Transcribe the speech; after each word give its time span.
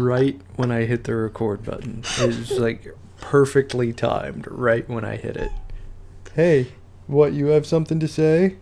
right 0.00 0.40
when 0.56 0.70
I 0.70 0.84
hit 0.84 1.04
the 1.04 1.14
record 1.16 1.64
button. 1.64 2.02
It 2.18 2.26
was 2.26 2.50
like 2.52 2.86
perfectly 3.18 3.92
timed 3.92 4.46
right 4.48 4.88
when 4.88 5.04
I 5.04 5.16
hit 5.16 5.36
it. 5.36 5.50
Hey, 6.34 6.68
what, 7.06 7.32
you 7.32 7.46
have 7.46 7.66
something 7.66 7.98
to 8.00 8.08
say 8.08 8.56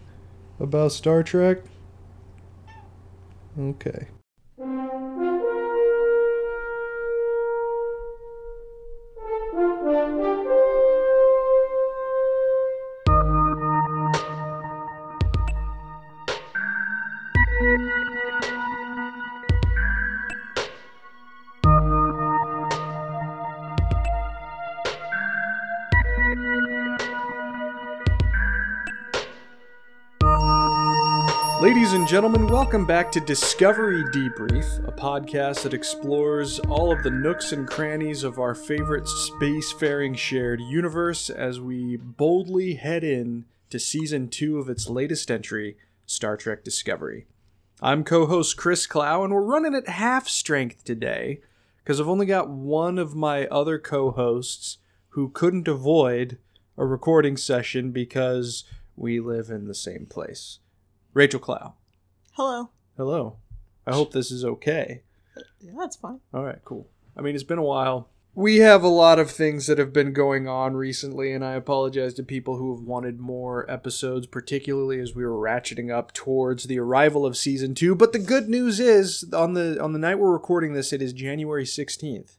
about 0.60 0.92
Star 0.92 1.22
Trek? 1.22 1.58
Okay. 3.58 4.08
Ladies 31.84 32.00
and 32.00 32.08
gentlemen, 32.08 32.46
welcome 32.46 32.86
back 32.86 33.12
to 33.12 33.20
Discovery 33.20 34.04
Debrief, 34.04 34.88
a 34.88 34.90
podcast 34.90 35.64
that 35.64 35.74
explores 35.74 36.58
all 36.60 36.90
of 36.90 37.02
the 37.02 37.10
nooks 37.10 37.52
and 37.52 37.68
crannies 37.68 38.24
of 38.24 38.38
our 38.38 38.54
favorite 38.54 39.04
spacefaring 39.04 40.16
shared 40.16 40.62
universe 40.62 41.28
as 41.28 41.60
we 41.60 41.96
boldly 41.96 42.76
head 42.76 43.04
in 43.04 43.44
to 43.68 43.78
season 43.78 44.28
two 44.28 44.58
of 44.58 44.70
its 44.70 44.88
latest 44.88 45.30
entry, 45.30 45.76
Star 46.06 46.38
Trek 46.38 46.64
Discovery. 46.64 47.26
I'm 47.82 48.02
co 48.02 48.24
host 48.24 48.56
Chris 48.56 48.86
Clow, 48.86 49.22
and 49.22 49.34
we're 49.34 49.42
running 49.42 49.74
at 49.74 49.86
half 49.86 50.26
strength 50.26 50.84
today 50.84 51.42
because 51.84 52.00
I've 52.00 52.08
only 52.08 52.24
got 52.24 52.48
one 52.48 52.96
of 52.96 53.14
my 53.14 53.46
other 53.48 53.78
co 53.78 54.10
hosts 54.10 54.78
who 55.10 55.28
couldn't 55.28 55.68
avoid 55.68 56.38
a 56.78 56.86
recording 56.86 57.36
session 57.36 57.90
because 57.90 58.64
we 58.96 59.20
live 59.20 59.50
in 59.50 59.66
the 59.66 59.74
same 59.74 60.06
place. 60.06 60.60
Rachel 61.14 61.38
Clow. 61.38 61.74
Hello. 62.32 62.70
Hello. 62.96 63.36
I 63.86 63.94
hope 63.94 64.12
this 64.12 64.32
is 64.32 64.44
okay. 64.44 65.02
Yeah, 65.60 65.72
that's 65.78 65.94
fine. 65.94 66.18
All 66.32 66.42
right, 66.42 66.58
cool. 66.64 66.88
I 67.16 67.20
mean, 67.20 67.36
it's 67.36 67.44
been 67.44 67.58
a 67.58 67.62
while. 67.62 68.08
We 68.34 68.56
have 68.56 68.82
a 68.82 68.88
lot 68.88 69.20
of 69.20 69.30
things 69.30 69.68
that 69.68 69.78
have 69.78 69.92
been 69.92 70.12
going 70.12 70.48
on 70.48 70.74
recently, 70.74 71.32
and 71.32 71.44
I 71.44 71.52
apologize 71.52 72.14
to 72.14 72.24
people 72.24 72.56
who 72.56 72.74
have 72.74 72.84
wanted 72.84 73.20
more 73.20 73.70
episodes, 73.70 74.26
particularly 74.26 74.98
as 74.98 75.14
we 75.14 75.24
were 75.24 75.40
ratcheting 75.40 75.94
up 75.94 76.12
towards 76.12 76.64
the 76.64 76.80
arrival 76.80 77.24
of 77.24 77.36
season 77.36 77.76
two. 77.76 77.94
But 77.94 78.12
the 78.12 78.18
good 78.18 78.48
news 78.48 78.80
is, 78.80 79.24
on 79.32 79.54
the 79.54 79.80
on 79.80 79.92
the 79.92 80.00
night 80.00 80.18
we're 80.18 80.32
recording 80.32 80.72
this, 80.72 80.92
it 80.92 81.00
is 81.00 81.12
January 81.12 81.64
sixteenth, 81.64 82.38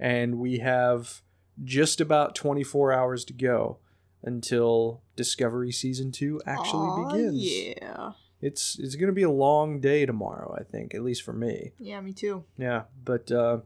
and 0.00 0.40
we 0.40 0.58
have 0.58 1.22
just 1.62 2.00
about 2.00 2.34
twenty 2.34 2.64
four 2.64 2.92
hours 2.92 3.24
to 3.26 3.32
go 3.32 3.78
until 4.22 5.02
Discovery 5.14 5.72
season 5.72 6.12
two 6.12 6.40
actually 6.46 6.88
Aw, 6.88 7.12
begins. 7.12 7.42
Yeah. 7.42 8.12
It's 8.40 8.78
it's 8.78 8.96
gonna 8.96 9.12
be 9.12 9.22
a 9.22 9.30
long 9.30 9.80
day 9.80 10.04
tomorrow, 10.04 10.56
I 10.58 10.62
think, 10.62 10.94
at 10.94 11.02
least 11.02 11.22
for 11.22 11.32
me. 11.32 11.72
Yeah, 11.78 12.00
me 12.00 12.12
too. 12.12 12.44
Yeah, 12.58 12.82
but 13.02 13.30
uh, 13.32 13.58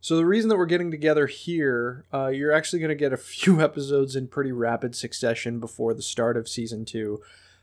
so 0.00 0.16
the 0.16 0.24
reason 0.24 0.48
that 0.48 0.56
we're 0.56 0.66
getting 0.66 0.90
together 0.90 1.26
here, 1.26 2.06
uh, 2.12 2.28
you're 2.28 2.52
actually 2.52 2.78
going 2.78 2.88
to 2.88 2.94
get 2.94 3.12
a 3.12 3.16
few 3.18 3.60
episodes 3.60 4.16
in 4.16 4.28
pretty 4.28 4.52
rapid 4.52 4.96
succession 4.96 5.60
before 5.60 5.94
the 5.94 6.02
start 6.02 6.36
of 6.36 6.48
season 6.48 6.84
two. 6.84 7.20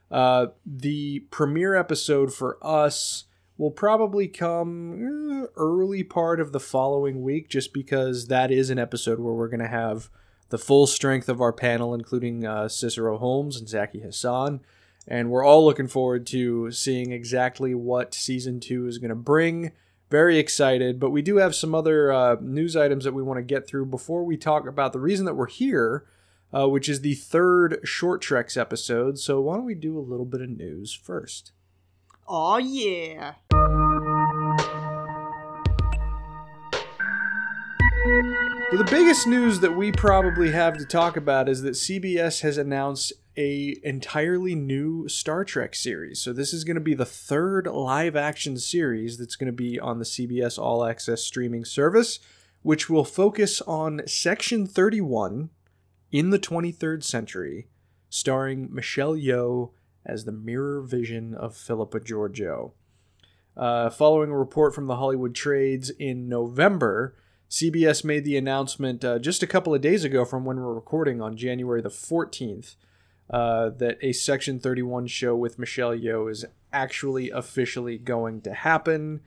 Uh, 0.10 0.48
the 0.66 1.22
premiere 1.32 1.76
episode 1.76 2.34
for 2.34 2.58
us 2.62 3.26
will 3.58 3.72
probably 3.72 4.28
come 4.28 5.44
eh, 5.44 5.48
early 5.56 6.04
part 6.04 6.40
of 6.40 6.52
the 6.52 6.60
following 6.60 7.24
week, 7.24 7.50
just 7.50 7.74
because 7.74 8.28
that 8.28 8.52
is 8.52 8.70
an 8.70 8.78
episode 8.78 9.20
where 9.20 9.34
we're 9.34 9.50
going 9.50 9.60
to 9.60 9.68
have 9.68 10.10
the 10.50 10.58
full 10.58 10.88
strength 10.88 11.30
of 11.30 11.42
our 11.42 11.54
panel, 11.54 11.94
including 11.94 12.46
uh, 12.46 12.68
Cicero 12.68 13.18
Holmes 13.18 13.58
and 13.58 13.68
Zaki 13.68 14.00
Hassan. 14.00 14.62
And 15.08 15.30
we're 15.30 15.44
all 15.44 15.64
looking 15.64 15.88
forward 15.88 16.26
to 16.28 16.72
seeing 16.72 17.12
exactly 17.12 17.74
what 17.74 18.14
season 18.14 18.60
two 18.60 18.88
is 18.88 18.98
going 18.98 19.10
to 19.10 19.16
bring. 19.16 19.72
Very 20.10 20.38
excited, 20.38 21.00
but 21.00 21.10
we 21.10 21.22
do 21.22 21.38
have 21.38 21.54
some 21.56 21.76
other 21.76 22.12
uh, 22.12 22.38
news 22.42 22.76
items 22.76 23.04
that 23.04 23.14
we 23.14 23.24
want 23.24 23.38
to 23.38 23.44
get 23.44 23.68
through 23.68 23.88
before 23.88 24.24
we 24.24 24.38
talk 24.38 24.68
about 24.68 24.94
the 24.94 25.00
reason 25.00 25.26
that 25.26 25.36
we're 25.36 25.48
here, 25.48 26.06
uh, 26.54 26.68
which 26.68 26.88
is 26.88 27.02
the 27.02 27.16
third 27.16 27.80
Short 27.84 28.22
Treks 28.22 28.56
episode. 28.56 29.20
So, 29.20 29.42
why 29.42 29.56
don't 29.56 29.66
we 29.66 29.76
do 29.76 29.98
a 29.98 30.00
little 30.00 30.26
bit 30.26 30.42
of 30.42 30.50
news 30.50 30.94
first? 30.94 31.52
Oh 32.26 32.58
yeah. 32.58 33.34
The 38.70 38.84
biggest 38.84 39.28
news 39.28 39.62
that 39.62 39.78
we 39.78 39.94
probably 39.94 40.52
have 40.52 40.78
to 40.78 40.84
talk 40.84 41.16
about 41.16 41.48
is 41.48 41.62
that 41.62 41.76
CBS 41.76 42.42
has 42.42 42.58
announced 42.58 43.14
a 43.38 43.78
entirely 43.82 44.56
new 44.56 45.08
Star 45.08 45.46
Trek 45.46 45.74
series. 45.74 46.20
So 46.20 46.34
this 46.34 46.54
is 46.54 46.66
going 46.66 46.76
to 46.76 46.82
be 46.82 46.94
the 46.94 47.06
third 47.06 47.66
live 47.66 48.18
action 48.18 48.58
series 48.58 49.18
that's 49.18 49.38
going 49.38 49.48
to 49.48 49.54
be 49.54 49.80
on 49.80 50.00
the 50.00 50.06
CBS 50.06 50.60
All 50.60 50.84
Access 50.84 51.24
streaming 51.24 51.64
service, 51.64 52.20
which 52.62 52.90
will 52.90 53.06
focus 53.06 53.62
on 53.62 54.02
Section 54.06 54.68
31 54.68 55.50
in 56.12 56.32
the 56.32 56.40
23rd 56.40 57.06
century, 57.06 57.68
starring 58.10 58.68
Michelle 58.70 59.16
Yeoh 59.16 59.72
as 60.06 60.26
the 60.26 60.34
mirror 60.34 60.82
vision 60.82 61.34
of 61.34 61.56
Philippa 61.56 62.02
Georgiou. 62.02 62.74
Uh, 63.56 63.90
following 63.90 64.30
a 64.30 64.38
report 64.38 64.76
from 64.76 64.88
the 64.88 64.98
Hollywood 64.98 65.34
Trades 65.34 65.90
in 65.90 66.28
November, 66.28 67.16
CBS 67.50 68.04
made 68.04 68.26
the 68.26 68.38
announcement 68.38 69.06
uh, 69.06 69.20
just 69.20 69.42
a 69.42 69.48
couple 69.48 69.74
of 69.74 69.82
days 69.82 70.04
ago 70.04 70.26
from 70.26 70.44
when 70.44 70.58
we're 70.58 70.74
recording 70.74 71.22
on 71.22 71.38
January 71.38 71.82
the 71.82 71.90
14th 71.90 72.76
uh, 73.30 73.70
that 73.70 73.98
a 74.02 74.12
Section 74.12 74.60
31 74.60 75.08
show 75.08 75.36
with 75.36 75.58
Michelle 75.58 75.96
Yeoh 75.96 76.30
is 76.30 76.46
actually 76.74 77.30
officially 77.30 77.98
going 77.98 78.42
to 78.42 78.54
happen. 78.54 79.22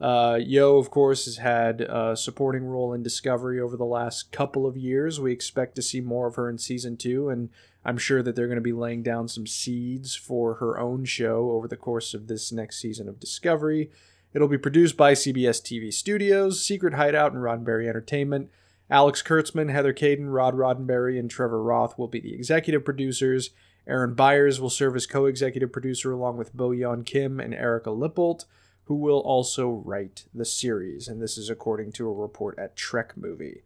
Uh, 0.00 0.34
Yeoh, 0.34 0.78
of 0.78 0.90
course, 0.90 1.24
has 1.24 1.38
had 1.38 1.80
a 1.80 2.16
supporting 2.16 2.64
role 2.64 2.92
in 2.92 3.02
Discovery 3.02 3.60
over 3.60 3.76
the 3.76 3.84
last 3.84 4.32
couple 4.32 4.66
of 4.66 4.76
years. 4.76 5.20
We 5.20 5.32
expect 5.32 5.74
to 5.76 5.82
see 5.82 6.00
more 6.00 6.26
of 6.26 6.34
her 6.34 6.50
in 6.50 6.58
season 6.58 6.96
two, 6.96 7.30
and 7.30 7.50
I'm 7.84 7.98
sure 7.98 8.22
that 8.22 8.34
they're 8.34 8.48
going 8.48 8.56
to 8.56 8.60
be 8.60 8.72
laying 8.72 9.02
down 9.02 9.28
some 9.28 9.46
seeds 9.46 10.14
for 10.14 10.54
her 10.54 10.78
own 10.78 11.04
show 11.04 11.52
over 11.52 11.68
the 11.68 11.76
course 11.76 12.14
of 12.14 12.26
this 12.26 12.52
next 12.52 12.80
season 12.80 13.08
of 13.08 13.20
Discovery. 13.20 13.90
It'll 14.34 14.48
be 14.48 14.58
produced 14.58 14.96
by 14.96 15.12
CBS 15.12 15.60
TV 15.60 15.92
Studios, 15.92 16.64
Secret 16.64 16.94
Hideout, 16.94 17.32
and 17.32 17.42
Roddenberry 17.42 17.88
Entertainment. 17.88 18.50
Alex 18.90 19.22
Kurtzman, 19.22 19.70
Heather 19.70 19.92
Kadin, 19.94 20.32
Rod 20.32 20.54
Roddenberry, 20.54 21.18
and 21.18 21.30
Trevor 21.30 21.62
Roth 21.62 21.98
will 21.98 22.08
be 22.08 22.20
the 22.20 22.34
executive 22.34 22.84
producers. 22.84 23.50
Aaron 23.86 24.14
Baiers 24.14 24.60
will 24.60 24.70
serve 24.70 24.94
as 24.96 25.06
co 25.06 25.26
executive 25.26 25.72
producer 25.72 26.12
along 26.12 26.36
with 26.36 26.54
Bo 26.54 26.70
Yeon 26.70 27.04
Kim 27.04 27.40
and 27.40 27.54
Erika 27.54 27.90
Lippoldt, 27.90 28.44
who 28.84 28.94
will 28.94 29.20
also 29.20 29.82
write 29.84 30.26
the 30.34 30.44
series. 30.44 31.08
And 31.08 31.20
this 31.20 31.36
is 31.36 31.50
according 31.50 31.92
to 31.92 32.08
a 32.08 32.12
report 32.12 32.58
at 32.58 32.76
Trek 32.76 33.16
Movie. 33.16 33.62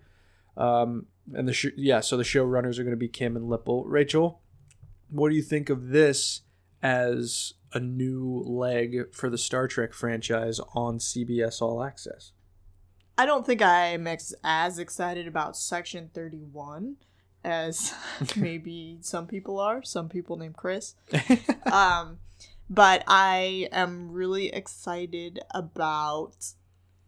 Um, 0.56 1.06
and 1.34 1.48
the 1.48 1.52
sh- 1.52 1.66
yeah, 1.76 2.00
so 2.00 2.16
the 2.16 2.22
showrunners 2.22 2.78
are 2.78 2.84
going 2.84 2.90
to 2.90 2.96
be 2.96 3.08
Kim 3.08 3.36
and 3.36 3.48
Lippoldt. 3.48 3.84
Rachel, 3.86 4.40
what 5.10 5.30
do 5.30 5.34
you 5.34 5.42
think 5.42 5.70
of 5.70 5.88
this 5.88 6.42
as 6.82 7.54
a 7.72 7.80
new 7.80 8.42
leg 8.46 9.12
for 9.14 9.28
the 9.30 9.38
Star 9.38 9.66
Trek 9.68 9.92
franchise 9.92 10.60
on 10.74 10.98
CBS 10.98 11.60
All 11.62 11.82
Access? 11.82 12.32
I 13.18 13.24
don't 13.26 13.46
think 13.46 13.62
I'm 13.62 14.06
ex- 14.06 14.34
as 14.44 14.78
excited 14.78 15.26
about 15.26 15.56
Section 15.56 16.10
31 16.12 16.96
as 17.44 17.94
maybe 18.36 18.98
some 19.00 19.26
people 19.26 19.58
are. 19.58 19.82
Some 19.82 20.08
people 20.08 20.36
named 20.36 20.56
Chris. 20.56 20.94
um, 21.72 22.18
but 22.68 23.04
I 23.06 23.68
am 23.72 24.10
really 24.12 24.48
excited 24.48 25.38
about 25.52 26.34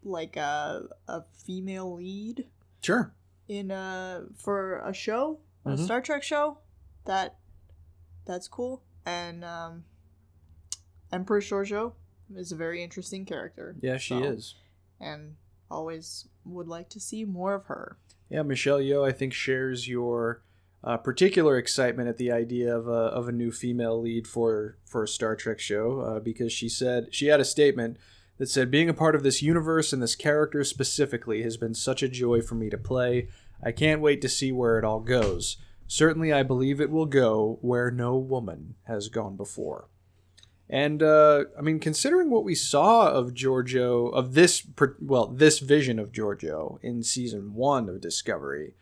like 0.02 0.36
a 0.36 0.84
a 1.08 1.22
female 1.44 1.94
lead 1.96 2.46
Sure. 2.80 3.12
in 3.48 3.70
a 3.70 4.24
for 4.38 4.78
a 4.78 4.94
show, 4.94 5.40
a 5.66 5.70
Mhm. 5.70 5.84
Star 5.84 6.00
Trek 6.00 6.22
show. 6.22 6.58
That 7.04 7.36
that's 8.24 8.48
cool. 8.48 8.82
And 9.04 9.44
um, 9.44 9.84
Empress 11.12 11.48
Georgiou 11.48 11.92
is 12.34 12.52
a 12.52 12.56
very 12.56 12.82
interesting 12.82 13.24
character. 13.24 13.76
Yeah, 13.80 13.96
she 13.96 14.14
so- 14.14 14.24
is. 14.24 14.54
and 15.00 15.36
always 15.70 16.26
would 16.44 16.68
like 16.68 16.88
to 16.90 17.00
see 17.00 17.24
more 17.24 17.54
of 17.54 17.66
her. 17.66 17.98
Yeah, 18.30 18.42
Michelle 18.42 18.78
Yeoh, 18.78 19.06
I 19.06 19.12
think, 19.12 19.32
shares 19.32 19.88
your 19.88 20.42
uh, 20.84 20.96
particular 20.96 21.56
excitement 21.58 22.08
at 22.08 22.18
the 22.18 22.30
idea 22.30 22.76
of 22.76 22.86
a, 22.86 22.90
of 22.90 23.28
a 23.28 23.32
new 23.32 23.50
female 23.50 24.00
lead 24.00 24.26
for, 24.26 24.78
for 24.84 25.02
a 25.02 25.08
Star 25.08 25.34
Trek 25.34 25.58
show 25.58 26.00
uh, 26.00 26.20
because 26.20 26.52
she 26.52 26.68
said 26.68 27.14
she 27.14 27.26
had 27.26 27.40
a 27.40 27.44
statement 27.44 27.96
that 28.38 28.48
said, 28.48 28.70
Being 28.70 28.88
a 28.88 28.94
part 28.94 29.14
of 29.14 29.22
this 29.22 29.42
universe 29.42 29.92
and 29.92 30.02
this 30.02 30.14
character 30.14 30.62
specifically 30.64 31.42
has 31.42 31.56
been 31.56 31.74
such 31.74 32.02
a 32.02 32.08
joy 32.08 32.40
for 32.40 32.54
me 32.54 32.70
to 32.70 32.78
play. 32.78 33.28
I 33.62 33.72
can't 33.72 34.00
wait 34.00 34.20
to 34.22 34.28
see 34.28 34.52
where 34.52 34.78
it 34.78 34.84
all 34.84 35.00
goes. 35.00 35.56
Certainly, 35.86 36.32
I 36.32 36.42
believe 36.42 36.80
it 36.80 36.90
will 36.90 37.06
go 37.06 37.58
where 37.62 37.90
no 37.90 38.16
woman 38.16 38.74
has 38.84 39.08
gone 39.08 39.36
before. 39.36 39.88
And 40.70 41.02
uh, 41.02 41.44
I 41.58 41.62
mean, 41.62 41.80
considering 41.80 42.30
what 42.30 42.44
we 42.44 42.54
saw 42.54 43.08
of 43.10 43.32
Georgiou, 43.32 44.12
of 44.12 44.34
this, 44.34 44.66
well, 45.00 45.26
this 45.26 45.60
vision 45.60 45.98
of 45.98 46.12
Georgiou 46.12 46.78
in 46.82 47.02
season 47.02 47.54
one 47.54 47.88
of 47.88 48.00
Discovery, 48.00 48.74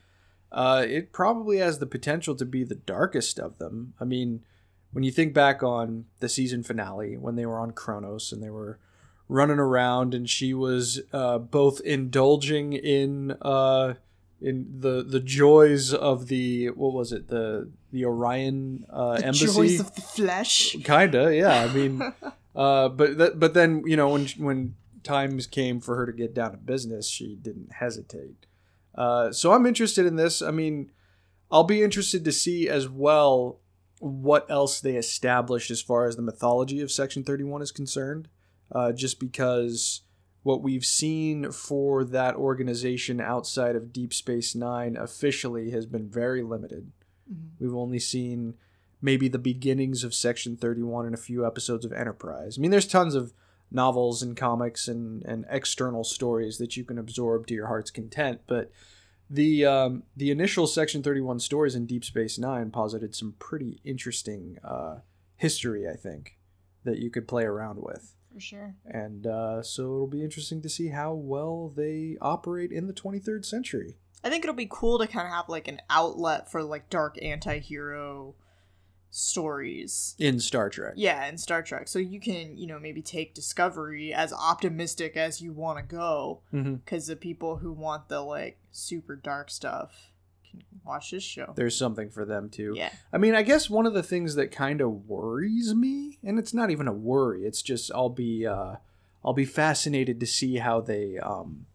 uh, 0.50 0.84
it 0.88 1.12
probably 1.12 1.58
has 1.58 1.78
the 1.78 1.86
potential 1.86 2.34
to 2.34 2.44
be 2.44 2.64
the 2.64 2.74
darkest 2.74 3.38
of 3.38 3.58
them. 3.58 3.94
I 4.00 4.04
mean, 4.04 4.40
when 4.92 5.04
you 5.04 5.10
think 5.10 5.34
back 5.34 5.62
on 5.62 6.06
the 6.20 6.28
season 6.28 6.62
finale 6.62 7.16
when 7.16 7.36
they 7.36 7.46
were 7.46 7.58
on 7.58 7.72
Kronos 7.72 8.32
and 8.32 8.42
they 8.42 8.50
were 8.50 8.78
running 9.28 9.58
around 9.58 10.14
and 10.14 10.28
she 10.28 10.54
was 10.54 11.02
uh, 11.12 11.38
both 11.38 11.80
indulging 11.80 12.72
in 12.72 13.36
uh, 13.42 13.94
in 14.40 14.66
the 14.80 15.02
the 15.02 15.20
joys 15.20 15.92
of 15.94 16.28
the 16.28 16.68
what 16.70 16.92
was 16.92 17.12
it 17.12 17.28
the 17.28 17.70
the 17.92 18.04
Orion 18.04 18.84
uh, 18.90 19.16
The 19.18 19.26
embassy 19.26 19.46
joys 19.46 19.80
of 19.80 19.94
the 19.94 20.02
flesh. 20.02 20.76
kinda 20.84 21.34
yeah 21.34 21.62
I 21.64 21.72
mean 21.72 22.02
uh, 22.54 22.88
but 22.90 23.18
that 23.18 23.40
but 23.40 23.54
then 23.54 23.82
you 23.86 23.96
know 23.96 24.10
when 24.10 24.26
when 24.38 24.74
times 25.02 25.46
came 25.46 25.80
for 25.80 25.96
her 25.96 26.06
to 26.06 26.12
get 26.12 26.34
down 26.34 26.50
to 26.50 26.56
business 26.58 27.08
she 27.08 27.36
didn't 27.40 27.72
hesitate 27.74 28.46
uh, 28.94 29.30
so 29.32 29.52
I'm 29.52 29.66
interested 29.66 30.04
in 30.06 30.16
this 30.16 30.42
I 30.42 30.50
mean 30.50 30.90
I'll 31.50 31.64
be 31.64 31.82
interested 31.82 32.24
to 32.24 32.32
see 32.32 32.68
as 32.68 32.88
well 32.88 33.60
what 34.00 34.50
else 34.50 34.80
they 34.80 34.96
establish 34.96 35.70
as 35.70 35.80
far 35.80 36.06
as 36.06 36.16
the 36.16 36.22
mythology 36.22 36.80
of 36.80 36.90
Section 36.90 37.24
31 37.24 37.62
is 37.62 37.72
concerned. 37.72 38.28
Uh, 38.72 38.90
just 38.92 39.20
because 39.20 40.02
what 40.46 40.62
we've 40.62 40.84
seen 40.84 41.50
for 41.50 42.04
that 42.04 42.36
organization 42.36 43.20
outside 43.20 43.74
of 43.74 43.92
Deep 43.92 44.14
Space 44.14 44.54
Nine 44.54 44.96
officially 44.96 45.72
has 45.72 45.86
been 45.86 46.08
very 46.08 46.44
limited. 46.44 46.92
Mhm. 47.28 47.48
We've 47.58 47.74
only 47.74 47.98
seen 47.98 48.54
maybe 49.02 49.26
the 49.26 49.40
beginnings 49.40 50.04
of 50.04 50.14
Section 50.14 50.56
31 50.56 51.04
in 51.04 51.14
a 51.14 51.16
few 51.16 51.44
episodes 51.44 51.84
of 51.84 51.92
Enterprise. 51.92 52.56
I 52.56 52.60
mean, 52.60 52.70
there's 52.70 52.86
tons 52.86 53.16
of 53.16 53.32
novels 53.72 54.22
and 54.22 54.36
comics 54.36 54.86
and, 54.86 55.24
and 55.24 55.46
external 55.50 56.04
stories 56.04 56.58
that 56.58 56.76
you 56.76 56.84
can 56.84 56.96
absorb 56.96 57.48
to 57.48 57.54
your 57.54 57.66
heart's 57.66 57.90
content, 57.90 58.42
but 58.46 58.70
the 59.28 59.66
um, 59.66 60.04
the 60.16 60.30
initial 60.30 60.68
Section 60.68 61.02
31 61.02 61.40
stories 61.40 61.74
in 61.74 61.86
Deep 61.86 62.04
Space 62.04 62.38
Nine 62.38 62.70
posited 62.70 63.16
some 63.16 63.34
pretty 63.40 63.80
interesting 63.82 64.58
uh, 64.62 65.00
history, 65.34 65.88
I 65.88 65.96
think, 65.96 66.38
that 66.84 66.98
you 67.00 67.10
could 67.10 67.26
play 67.26 67.42
around 67.42 67.82
with. 67.82 68.14
For 68.36 68.40
sure. 68.40 68.74
And 68.84 69.26
uh, 69.26 69.62
so 69.62 69.84
it'll 69.84 70.06
be 70.06 70.22
interesting 70.22 70.60
to 70.60 70.68
see 70.68 70.88
how 70.88 71.14
well 71.14 71.72
they 71.74 72.18
operate 72.20 72.70
in 72.70 72.86
the 72.86 72.92
23rd 72.92 73.46
century. 73.46 73.96
I 74.22 74.28
think 74.28 74.44
it'll 74.44 74.54
be 74.54 74.68
cool 74.70 74.98
to 74.98 75.06
kind 75.06 75.26
of 75.26 75.32
have 75.32 75.48
like 75.48 75.68
an 75.68 75.80
outlet 75.88 76.52
for 76.52 76.62
like 76.62 76.90
dark 76.90 77.16
anti-hero 77.22 78.34
stories. 79.08 80.14
In 80.18 80.38
Star 80.38 80.68
Trek. 80.68 80.92
Yeah, 80.96 81.26
in 81.26 81.38
Star 81.38 81.62
Trek. 81.62 81.88
So 81.88 81.98
you 81.98 82.20
can, 82.20 82.58
you 82.58 82.66
know, 82.66 82.78
maybe 82.78 83.00
take 83.00 83.32
Discovery 83.32 84.12
as 84.12 84.34
optimistic 84.34 85.16
as 85.16 85.40
you 85.40 85.54
want 85.54 85.78
to 85.78 85.96
go 85.96 86.42
because 86.52 87.06
the 87.06 87.16
people 87.16 87.56
who 87.56 87.72
want 87.72 88.10
the 88.10 88.20
like 88.20 88.58
super 88.70 89.16
dark 89.16 89.50
stuff 89.50 90.12
watch 90.84 91.10
this 91.10 91.22
show. 91.22 91.52
There's 91.56 91.76
something 91.76 92.10
for 92.10 92.24
them 92.24 92.48
too. 92.48 92.74
Yeah. 92.76 92.90
I 93.12 93.18
mean, 93.18 93.34
I 93.34 93.42
guess 93.42 93.68
one 93.68 93.86
of 93.86 93.94
the 93.94 94.02
things 94.02 94.34
that 94.36 94.50
kind 94.50 94.80
of 94.80 95.08
worries 95.08 95.74
me, 95.74 96.18
and 96.22 96.38
it's 96.38 96.54
not 96.54 96.70
even 96.70 96.88
a 96.88 96.92
worry, 96.92 97.44
it's 97.44 97.62
just 97.62 97.90
I'll 97.94 98.08
be 98.10 98.46
uh, 98.46 98.76
I'll 99.24 99.34
be 99.34 99.44
fascinated 99.44 100.20
to 100.20 100.26
see 100.26 100.56
how 100.56 100.80
they 100.80 101.18
um, 101.18 101.66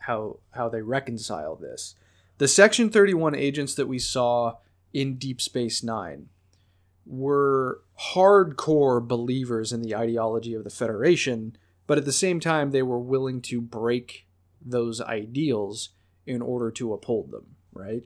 how 0.00 0.38
how 0.50 0.68
they 0.68 0.82
reconcile 0.82 1.56
this. 1.56 1.94
The 2.38 2.48
Section 2.48 2.90
31 2.90 3.34
agents 3.34 3.74
that 3.74 3.88
we 3.88 3.98
saw 3.98 4.56
in 4.92 5.16
Deep 5.16 5.40
Space 5.40 5.82
Nine 5.82 6.28
were 7.06 7.82
hardcore 8.12 9.06
believers 9.06 9.72
in 9.72 9.82
the 9.82 9.96
ideology 9.96 10.54
of 10.54 10.64
the 10.64 10.70
Federation, 10.70 11.56
but 11.86 11.98
at 11.98 12.04
the 12.04 12.12
same 12.12 12.38
time 12.38 12.70
they 12.70 12.82
were 12.82 12.98
willing 12.98 13.40
to 13.42 13.60
break 13.60 14.26
those 14.64 15.00
ideals 15.00 15.90
in 16.26 16.42
order 16.42 16.70
to 16.70 16.92
uphold 16.92 17.30
them, 17.30 17.56
right? 17.72 18.04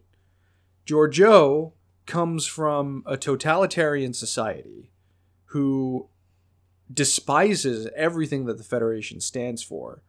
Georgiou 0.86 1.72
comes 2.06 2.46
from 2.46 3.02
a 3.06 3.16
totalitarian 3.16 4.12
society 4.12 4.90
who 5.46 6.08
despises 6.92 7.88
everything 7.94 8.46
that 8.46 8.58
the 8.58 8.64
Federation 8.64 9.20
stands 9.20 9.62
for. 9.62 10.02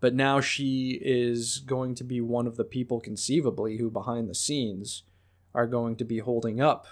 But 0.00 0.14
now 0.14 0.40
she 0.40 1.00
is 1.02 1.58
going 1.58 1.94
to 1.96 2.04
be 2.04 2.20
one 2.20 2.46
of 2.46 2.56
the 2.56 2.64
people 2.64 3.00
conceivably 3.00 3.78
who, 3.78 3.90
behind 3.90 4.28
the 4.28 4.34
scenes, 4.34 5.04
are 5.54 5.66
going 5.66 5.96
to 5.96 6.04
be 6.04 6.18
holding 6.18 6.60
up 6.60 6.86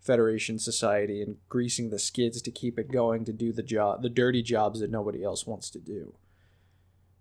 Federation 0.00 0.58
society 0.58 1.22
and 1.22 1.36
greasing 1.48 1.90
the 1.90 1.98
skids 1.98 2.42
to 2.42 2.50
keep 2.50 2.78
it 2.78 2.90
going 2.90 3.24
to 3.26 3.32
do 3.32 3.52
the 3.52 3.62
job, 3.62 4.02
the 4.02 4.08
dirty 4.08 4.42
jobs 4.42 4.80
that 4.80 4.90
nobody 4.90 5.22
else 5.22 5.46
wants 5.46 5.70
to 5.70 5.78
do. 5.78 6.14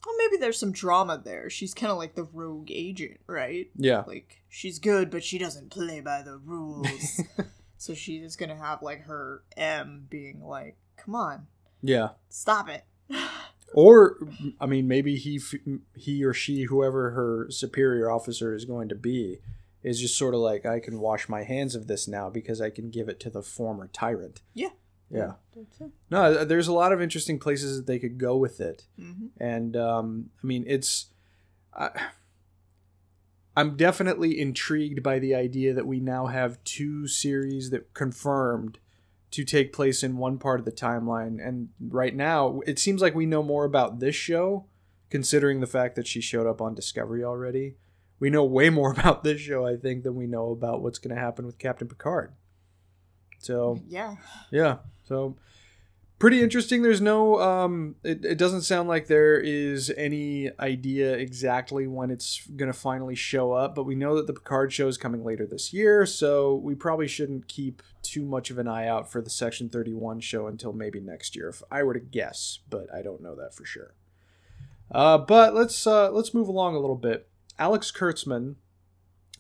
Well, 0.08 0.16
maybe 0.18 0.38
there's 0.38 0.58
some 0.58 0.72
drama 0.72 1.22
there. 1.22 1.50
She's 1.50 1.74
kind 1.74 1.92
of 1.92 1.98
like 1.98 2.16
the 2.16 2.24
rogue 2.24 2.72
agent, 2.72 3.20
right? 3.28 3.70
Yeah, 3.76 4.04
Like 4.08 4.42
she's 4.48 4.80
good, 4.80 5.12
but 5.12 5.22
she 5.22 5.38
doesn't 5.38 5.70
play 5.70 6.00
by 6.00 6.22
the 6.22 6.38
rules. 6.38 7.22
so 7.78 7.94
she 7.94 8.16
is 8.16 8.38
gonna 8.38 8.56
have 8.56 8.82
like 8.82 9.02
her 9.02 9.44
M 9.58 10.08
being 10.10 10.42
like, 10.42 10.78
"Come 10.96 11.14
on, 11.14 11.48
yeah. 11.82 12.12
stop 12.30 12.70
it." 12.70 12.86
Or, 13.74 14.18
I 14.62 14.66
mean, 14.66 14.88
maybe 14.88 15.18
he, 15.18 15.42
he 15.94 16.24
or 16.24 16.34
she, 16.34 16.64
whoever 16.64 17.12
her 17.12 17.48
superior 17.52 18.10
officer 18.10 18.56
is 18.56 18.64
going 18.64 18.88
to 18.88 18.96
be, 18.96 19.40
is 19.84 20.00
just 20.00 20.18
sort 20.18 20.34
of 20.34 20.40
like, 20.40 20.66
I 20.66 20.80
can 20.80 21.02
wash 21.02 21.28
my 21.28 21.44
hands 21.44 21.76
of 21.76 21.88
this 21.88 22.08
now 22.08 22.30
because 22.30 22.62
I 22.62 22.70
can 22.70 22.90
give 22.90 23.10
it 23.10 23.20
to 23.20 23.30
the 23.30 23.42
former 23.42 23.90
tyrant. 23.92 24.42
Yeah. 24.54 24.70
Yeah. 25.10 25.34
No, 26.10 26.44
there's 26.46 26.68
a 26.68 26.74
lot 26.74 26.92
of 26.92 27.02
interesting 27.02 27.40
places 27.40 27.78
that 27.78 27.88
they 27.88 27.98
could 28.00 28.18
go 28.18 28.38
with 28.38 28.60
it. 28.60 28.86
hmm 29.00 29.28
And, 29.40 29.76
um, 29.78 30.30
I 30.44 30.48
mean, 30.48 30.64
it's. 30.68 31.08
I, 31.74 31.90
I'm 33.56 33.76
definitely 33.76 34.40
intrigued 34.40 35.02
by 35.02 35.18
the 35.18 35.34
idea 35.34 35.74
that 35.74 35.88
we 35.88 36.00
now 36.00 36.28
have 36.28 36.64
two 36.64 37.08
series 37.08 37.72
that 37.72 37.94
confirmed 37.94 38.78
to 39.32 39.44
take 39.44 39.74
place 39.74 40.04
in 40.04 40.18
one 40.18 40.38
part 40.38 40.60
of 40.60 40.66
the 40.66 40.72
timeline. 40.72 41.46
And 41.46 41.70
right 41.80 42.16
now, 42.16 42.62
it 42.68 42.78
seems 42.78 43.02
like 43.02 43.16
we 43.16 43.26
know 43.26 43.42
more 43.42 43.66
about 43.66 44.00
this 44.00 44.16
show, 44.16 44.66
considering 45.10 45.60
the 45.60 45.66
fact 45.68 45.96
that 45.96 46.06
she 46.08 46.22
showed 46.22 46.46
up 46.48 46.62
on 46.62 46.76
Discovery 46.76 47.24
already. 47.24 47.76
We 48.20 48.30
know 48.30 48.44
way 48.46 48.70
more 48.70 48.92
about 48.98 49.24
this 49.24 49.42
show, 49.42 49.66
I 49.66 49.76
think, 49.76 50.04
than 50.04 50.16
we 50.16 50.28
know 50.28 50.52
about 50.52 50.82
what's 50.84 51.00
going 51.00 51.16
to 51.16 51.22
happen 51.22 51.46
with 51.46 51.58
Captain 51.58 51.88
Picard. 51.88 52.34
So, 53.40 53.82
Yeah. 53.88 54.16
yeah. 54.52 54.78
So 55.08 55.36
pretty 56.20 56.42
interesting. 56.42 56.82
There's 56.82 57.02
no 57.02 57.40
um 57.40 57.96
it, 58.04 58.26
it 58.26 58.38
doesn't 58.38 58.64
sound 58.64 58.90
like 58.90 59.08
there 59.08 59.40
is 59.40 59.92
any 59.96 60.50
idea 60.60 61.14
exactly 61.14 61.88
when 61.88 62.12
it's 62.12 62.46
gonna 62.56 62.74
finally 62.74 63.16
show 63.16 63.54
up, 63.54 63.76
but 63.76 63.84
we 63.84 63.96
know 63.96 64.16
that 64.16 64.28
the 64.28 64.34
Picard 64.34 64.74
show 64.74 64.88
is 64.88 64.98
coming 64.98 65.24
later 65.24 65.46
this 65.46 65.74
year, 65.74 66.06
so 66.06 66.56
we 66.56 66.76
probably 66.76 67.08
shouldn't 67.08 67.48
keep 67.48 67.82
too 68.02 68.26
much 68.26 68.50
of 68.50 68.58
an 68.58 68.68
eye 68.68 68.88
out 68.88 69.12
for 69.12 69.22
the 69.22 69.30
Section 69.30 69.70
31 69.70 70.20
show 70.20 70.48
until 70.48 70.74
maybe 70.74 71.00
next 71.00 71.36
year, 71.36 71.50
if 71.50 71.62
I 71.72 71.84
were 71.84 71.94
to 71.94 72.00
guess, 72.00 72.60
but 72.70 72.94
I 72.94 73.02
don't 73.02 73.22
know 73.22 73.36
that 73.36 73.54
for 73.54 73.66
sure. 73.66 73.94
Uh, 74.92 75.18
but 75.18 75.54
let's 75.54 75.86
uh, 75.86 76.12
let's 76.12 76.34
move 76.34 76.48
along 76.48 76.76
a 76.76 76.80
little 76.80 76.96
bit. 76.96 77.28
Alex 77.60 77.92
Kurtzman 77.92 78.56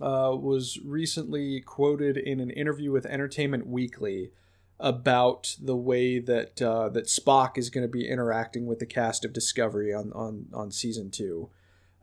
uh, 0.01 0.35
was 0.35 0.79
recently 0.83 1.61
quoted 1.61 2.17
in 2.17 2.39
an 2.39 2.49
interview 2.49 2.91
with 2.91 3.05
Entertainment 3.05 3.67
Weekly 3.67 4.31
about 4.79 5.55
the 5.59 5.75
way 5.75 6.19
that 6.19 6.61
uh, 6.61 6.89
that 6.89 7.05
Spock 7.05 7.57
is 7.57 7.69
going 7.69 7.83
to 7.83 7.91
be 7.91 8.07
interacting 8.07 8.65
with 8.65 8.79
the 8.79 8.85
cast 8.85 9.25
of 9.25 9.33
Discovery 9.33 9.93
on 9.93 10.11
on 10.13 10.47
on 10.53 10.71
season 10.71 11.09
two. 11.09 11.49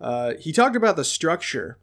Uh, 0.01 0.35
he 0.39 0.53
talked 0.53 0.77
about 0.77 0.97
the 0.97 1.05
structure 1.05 1.79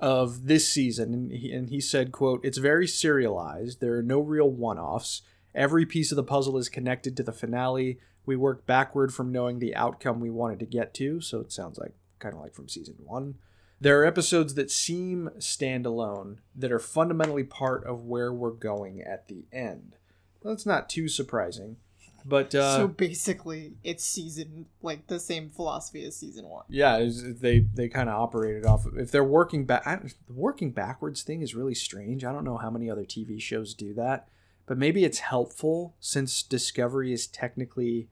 of 0.00 0.46
this 0.46 0.68
season, 0.68 1.14
and 1.14 1.32
he, 1.32 1.52
and 1.52 1.70
he 1.70 1.80
said, 1.80 2.12
"quote 2.12 2.44
It's 2.44 2.58
very 2.58 2.86
serialized. 2.86 3.80
There 3.80 3.96
are 3.96 4.02
no 4.02 4.20
real 4.20 4.50
one-offs. 4.50 5.22
Every 5.54 5.86
piece 5.86 6.12
of 6.12 6.16
the 6.16 6.24
puzzle 6.24 6.58
is 6.58 6.68
connected 6.68 7.16
to 7.16 7.22
the 7.22 7.32
finale. 7.32 7.98
We 8.26 8.36
work 8.36 8.66
backward 8.66 9.14
from 9.14 9.32
knowing 9.32 9.58
the 9.58 9.74
outcome 9.74 10.20
we 10.20 10.30
wanted 10.30 10.58
to 10.60 10.66
get 10.66 10.94
to. 10.94 11.20
So 11.20 11.40
it 11.40 11.52
sounds 11.52 11.78
like 11.78 11.94
kind 12.18 12.34
of 12.34 12.40
like 12.40 12.54
from 12.54 12.68
season 12.68 12.96
one." 12.98 13.36
There 13.80 14.00
are 14.00 14.06
episodes 14.06 14.54
that 14.54 14.70
seem 14.70 15.30
standalone 15.38 16.38
that 16.54 16.72
are 16.72 16.78
fundamentally 16.78 17.44
part 17.44 17.84
of 17.84 18.04
where 18.04 18.32
we're 18.32 18.50
going 18.50 19.02
at 19.02 19.28
the 19.28 19.44
end. 19.52 19.96
That's 20.44 20.66
not 20.66 20.88
too 20.90 21.08
surprising, 21.08 21.76
but 22.24 22.54
uh, 22.54 22.76
so 22.76 22.88
basically, 22.88 23.74
it's 23.82 24.04
season 24.04 24.66
like 24.82 25.06
the 25.06 25.18
same 25.18 25.50
philosophy 25.50 26.04
as 26.04 26.16
season 26.16 26.48
one. 26.48 26.64
yeah, 26.68 26.98
is- 26.98 27.40
they 27.40 27.60
they 27.60 27.88
kind 27.88 28.08
of 28.08 28.14
operated 28.20 28.66
off. 28.66 28.84
Of, 28.86 28.98
if 28.98 29.10
they're 29.10 29.24
working 29.24 29.64
back, 29.64 29.84
the 30.02 30.32
working 30.32 30.70
backwards 30.70 31.22
thing 31.22 31.42
is 31.42 31.54
really 31.54 31.74
strange. 31.74 32.24
I 32.24 32.32
don't 32.32 32.44
know 32.44 32.58
how 32.58 32.70
many 32.70 32.90
other 32.90 33.04
TV 33.04 33.40
shows 33.40 33.74
do 33.74 33.94
that, 33.94 34.28
but 34.66 34.78
maybe 34.78 35.04
it's 35.04 35.20
helpful 35.20 35.96
since 35.98 36.42
Discovery 36.42 37.12
is 37.12 37.26
technically 37.26 38.08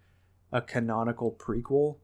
a 0.51 0.61
canonical 0.61 1.33
prequel 1.33 1.97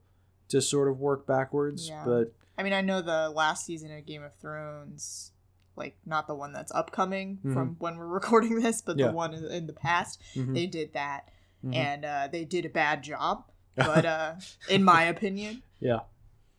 to 0.49 0.61
sort 0.63 0.89
of 0.89 0.99
work 0.99 1.27
backwards. 1.27 1.89
Yeah. 1.89 2.03
But 2.05 2.33
I 2.57 2.63
mean, 2.63 2.73
I 2.73 2.81
know 2.81 3.01
the 3.03 3.31
last 3.31 3.65
season 3.67 3.97
of 3.97 4.05
Game 4.07 4.23
of 4.23 4.35
Thrones, 4.35 5.33
like 5.79 5.97
not 6.05 6.27
the 6.27 6.35
one 6.35 6.53
that's 6.53 6.73
upcoming 6.73 7.39
from 7.55 7.77
when 7.79 7.97
we're 7.97 8.07
recording 8.21 8.61
this, 8.61 8.83
but 8.83 8.99
Yeah. 8.99 9.07
the 9.09 9.13
one 9.13 9.33
in, 9.35 9.67
the 9.67 9.73
past, 9.73 10.21
mhm. 10.35 10.53
they 10.55 10.67
did 10.67 10.93
that. 10.95 11.29
Mhm. 11.65 11.75
and 11.75 12.05
uh, 12.05 12.29
they 12.31 12.45
did 12.45 12.65
a 12.65 12.69
bad 12.69 13.03
job. 13.03 13.45
But 13.77 14.05
uh, 14.05 14.35
in 14.69 14.83
my 14.85 15.05
opinion, 15.05 15.63
Yeah. 15.81 16.01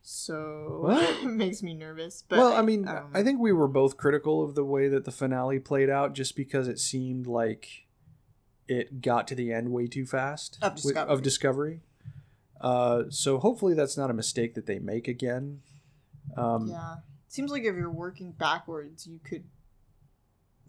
so 0.01 0.85
it 1.21 1.25
makes 1.25 1.61
me 1.61 1.73
nervous. 1.73 2.23
But 2.27 2.39
well, 2.39 2.53
I 2.53 2.61
mean, 2.61 2.87
um, 2.87 3.11
I 3.13 3.23
think 3.23 3.39
we 3.39 3.51
were 3.51 3.67
both 3.67 3.97
critical 3.97 4.43
of 4.43 4.55
the 4.55 4.63
way 4.65 4.87
that 4.87 5.05
the 5.05 5.11
finale 5.11 5.59
played 5.59 5.89
out, 5.89 6.13
just 6.13 6.35
because 6.35 6.67
it 6.67 6.79
seemed 6.79 7.27
like 7.27 7.85
it 8.67 9.01
got 9.01 9.27
to 9.27 9.35
the 9.35 9.51
end 9.51 9.71
way 9.71 9.87
too 9.87 10.05
fast 10.05 10.57
Of 10.61 10.73
with- 10.75 10.83
Discovery. 10.83 11.13
of 11.13 11.21
Discovery. 11.21 11.81
Uh, 12.61 13.03
so 13.09 13.39
hopefully 13.39 13.73
that's 13.73 13.97
not 13.97 14.09
a 14.09 14.13
mistake 14.13 14.53
that 14.55 14.65
they 14.65 14.79
make 14.79 15.07
again. 15.07 15.61
Um, 16.37 16.67
yeah, 16.67 16.95
seems 17.29 17.51
like 17.51 17.63
if 17.63 17.75
you're 17.75 17.89
working 17.89 18.31
backwards, 18.31 19.07
you 19.07 19.19
could, 19.23 19.45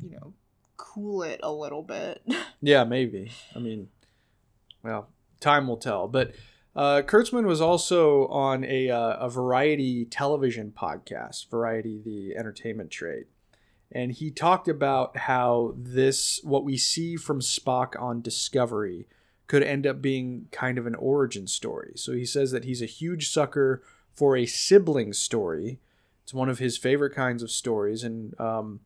you 0.00 0.11
know, 0.11 0.35
cool 0.76 1.23
it 1.23 1.40
a 1.43 1.52
little 1.52 1.83
bit. 1.83 2.23
Yeah, 2.62 2.85
maybe. 2.85 3.33
I 3.57 3.59
mean, 3.59 3.88
well, 4.83 5.09
time 5.40 5.67
will 5.67 5.79
tell. 5.79 6.09
But 6.09 6.35
uh, 6.76 7.00
Kurtzman 7.07 7.47
was 7.47 7.62
also 7.62 8.26
on 8.26 8.64
a, 8.64 8.90
uh, 8.90 9.17
a 9.19 9.31
variety 9.31 10.05
television 10.05 10.71
podcast, 10.76 11.49
Variety, 11.49 12.02
the 12.05 12.37
entertainment 12.37 12.90
trade. 12.90 13.25
And 13.90 14.12
he 14.12 14.31
talked 14.31 14.69
about 14.69 15.17
how 15.17 15.75
this, 15.75 16.40
what 16.45 16.64
we 16.64 16.76
see 16.76 17.17
from 17.17 17.40
Spock 17.40 17.99
on 17.99 18.21
Discovery, 18.21 19.09
could 19.47 19.62
end 19.62 19.87
up 19.87 20.00
being 20.00 20.47
kind 20.52 20.79
of 20.79 20.87
an 20.87 20.95
origin 20.95 21.47
story. 21.49 21.93
So 21.97 22.12
he 22.12 22.25
says 22.25 22.52
that 22.52 22.64
he's 22.64 22.83
a 22.83 22.87
huge 22.87 23.31
sucker 23.31 23.83
for 24.12 24.37
a 24.37 24.47
sibling 24.47 25.12
story. 25.12 25.81
It's 26.30 26.34
one 26.37 26.49
of 26.49 26.60
his 26.60 26.78
favorite 26.78 27.12
kinds 27.12 27.42
of 27.42 27.50
stories. 27.50 28.04
And 28.04 28.38
um, 28.38 28.82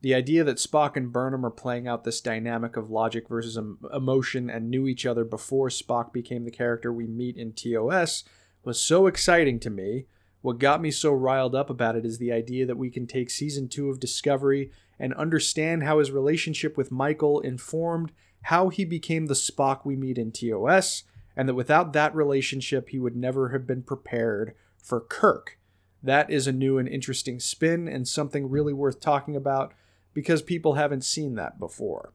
the 0.00 0.14
idea 0.14 0.42
that 0.44 0.56
Spock 0.56 0.96
and 0.96 1.12
Burnham 1.12 1.44
are 1.44 1.50
playing 1.50 1.86
out 1.86 2.04
this 2.04 2.22
dynamic 2.22 2.74
of 2.78 2.88
logic 2.88 3.28
versus 3.28 3.58
em- 3.58 3.78
emotion 3.92 4.48
and 4.48 4.70
knew 4.70 4.86
each 4.86 5.04
other 5.04 5.22
before 5.22 5.68
Spock 5.68 6.10
became 6.10 6.46
the 6.46 6.50
character 6.50 6.90
we 6.90 7.06
meet 7.06 7.36
in 7.36 7.52
TOS 7.52 8.24
was 8.64 8.80
so 8.80 9.06
exciting 9.06 9.60
to 9.60 9.68
me. 9.68 10.06
What 10.40 10.58
got 10.58 10.80
me 10.80 10.90
so 10.90 11.12
riled 11.12 11.54
up 11.54 11.68
about 11.68 11.96
it 11.96 12.06
is 12.06 12.16
the 12.16 12.32
idea 12.32 12.64
that 12.64 12.78
we 12.78 12.88
can 12.88 13.06
take 13.06 13.28
season 13.28 13.68
two 13.68 13.90
of 13.90 14.00
Discovery 14.00 14.70
and 14.98 15.12
understand 15.12 15.82
how 15.82 15.98
his 15.98 16.10
relationship 16.10 16.78
with 16.78 16.90
Michael 16.90 17.40
informed 17.40 18.10
how 18.44 18.70
he 18.70 18.86
became 18.86 19.26
the 19.26 19.34
Spock 19.34 19.84
we 19.84 19.96
meet 19.96 20.16
in 20.16 20.32
TOS, 20.32 21.02
and 21.36 21.46
that 21.46 21.54
without 21.54 21.92
that 21.92 22.14
relationship, 22.14 22.88
he 22.88 22.98
would 22.98 23.16
never 23.16 23.50
have 23.50 23.66
been 23.66 23.82
prepared 23.82 24.54
for 24.82 24.98
Kirk. 24.98 25.58
That 26.06 26.30
is 26.30 26.46
a 26.46 26.52
new 26.52 26.78
and 26.78 26.88
interesting 26.88 27.40
spin 27.40 27.88
and 27.88 28.06
something 28.06 28.48
really 28.48 28.72
worth 28.72 29.00
talking 29.00 29.34
about 29.36 29.74
because 30.14 30.40
people 30.40 30.74
haven't 30.74 31.04
seen 31.04 31.34
that 31.34 31.58
before. 31.58 32.12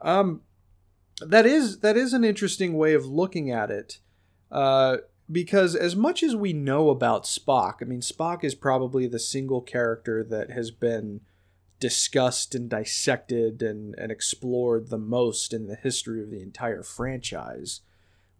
Um, 0.00 0.40
that 1.20 1.46
is 1.46 1.80
that 1.80 1.96
is 1.96 2.12
an 2.12 2.24
interesting 2.24 2.74
way 2.74 2.94
of 2.94 3.04
looking 3.04 3.50
at 3.50 3.70
it, 3.70 3.98
uh, 4.50 4.98
because 5.30 5.74
as 5.76 5.94
much 5.94 6.22
as 6.22 6.34
we 6.34 6.52
know 6.52 6.90
about 6.90 7.24
Spock, 7.24 7.74
I 7.82 7.84
mean 7.84 8.00
Spock 8.00 8.42
is 8.42 8.54
probably 8.54 9.06
the 9.06 9.18
single 9.18 9.60
character 9.60 10.24
that 10.24 10.50
has 10.50 10.70
been 10.70 11.20
discussed 11.80 12.54
and 12.54 12.68
dissected 12.68 13.62
and, 13.62 13.94
and 13.98 14.10
explored 14.10 14.88
the 14.88 14.98
most 14.98 15.52
in 15.52 15.66
the 15.66 15.76
history 15.76 16.22
of 16.22 16.30
the 16.30 16.42
entire 16.42 16.82
franchise. 16.82 17.82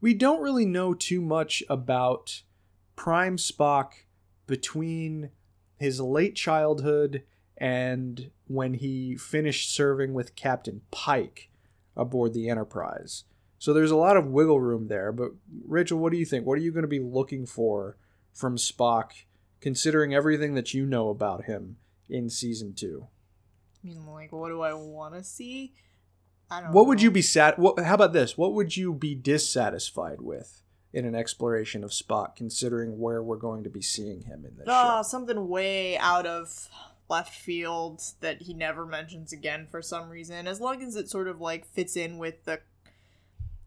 We 0.01 0.15
don't 0.15 0.43
really 0.43 0.67
know 0.67 0.95
too 0.95 1.21
much 1.21 1.63
about 1.69 2.43
Prime 2.97 3.37
Spock 3.37 3.93
between 4.49 5.31
his 5.77 6.01
late 6.01 6.35
childhood 6.35 7.23
and 7.57 8.33
when 8.49 8.75
he 8.75 9.17
finished 9.17 9.73
serving 9.73 10.15
with 10.15 10.35
Captain 10.35 10.81
Pike 10.91 11.51
aboard 11.97 12.35
the 12.35 12.49
Enterprise. 12.49 13.25
So 13.59 13.73
there's 13.73 13.91
a 13.91 13.97
lot 13.97 14.17
of 14.17 14.27
wiggle 14.27 14.61
room 14.61 14.89
there. 14.89 15.13
But 15.13 15.33
Rachel, 15.67 15.99
what 15.99 16.13
do 16.13 16.19
you 16.19 16.25
think? 16.25 16.47
What 16.47 16.59
are 16.59 16.63
you 16.63 16.73
going 16.73 16.83
to 16.83 16.89
be 16.89 17.01
looking 17.01 17.47
for 17.47 17.97
from 18.33 18.57
Spock, 18.57 19.11
considering 19.61 20.15
everything 20.15 20.55
that 20.55 20.75
you 20.75 20.87
know 20.87 21.09
about 21.09 21.45
him 21.45 21.77
in 22.09 22.31
season 22.31 22.75
two? 22.75 23.07
I 23.83 23.87
mean, 23.87 24.07
like, 24.07 24.33
what 24.33 24.49
do 24.49 24.63
I 24.63 24.75
want 24.75 25.15
to 25.15 25.23
see? 25.23 25.75
I 26.51 26.63
don't. 26.63 26.73
What 26.73 26.87
would 26.87 27.03
you 27.03 27.11
be 27.11 27.23
sat? 27.23 27.59
What, 27.59 27.81
how 27.81 27.95
about 27.95 28.13
this? 28.13 28.39
What 28.39 28.55
would 28.55 28.77
you 28.77 28.95
be 28.95 29.15
dissatisfied 29.15 30.21
with 30.21 30.63
in 30.93 31.05
an 31.05 31.15
exploration 31.15 31.85
of 31.85 31.91
Spock, 31.91 32.35
considering 32.37 32.99
where 32.99 33.23
we're 33.23 33.37
going 33.37 33.63
to 33.65 33.71
be 33.71 33.83
seeing 33.83 34.23
him 34.23 34.45
in 34.45 34.57
this 34.57 34.67
Ah, 34.69 34.99
show? 34.99 35.09
something 35.09 35.49
way 35.49 35.99
out 35.99 36.27
of 36.27 36.69
left 37.11 37.35
field 37.35 38.01
that 38.21 38.43
he 38.43 38.55
never 38.55 38.85
mentions 38.87 39.33
again 39.33 39.67
for 39.71 39.81
some 39.83 40.09
reason. 40.09 40.47
As 40.47 40.61
long 40.61 40.83
as 40.83 40.97
it 40.97 41.09
sort 41.11 41.29
of 41.29 41.41
like 41.41 41.67
fits 41.67 41.97
in 41.97 42.19
with 42.19 42.45
the 42.45 42.61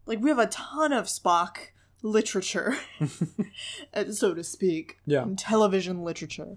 like 0.06 0.20
we 0.20 0.30
have 0.30 0.38
a 0.38 0.46
ton 0.48 0.92
of 0.92 1.06
Spock 1.06 1.56
literature, 2.02 2.76
uh, 3.94 4.10
so 4.10 4.34
to 4.34 4.42
speak, 4.42 4.98
Yeah. 5.06 5.26
television 5.36 6.02
literature. 6.02 6.56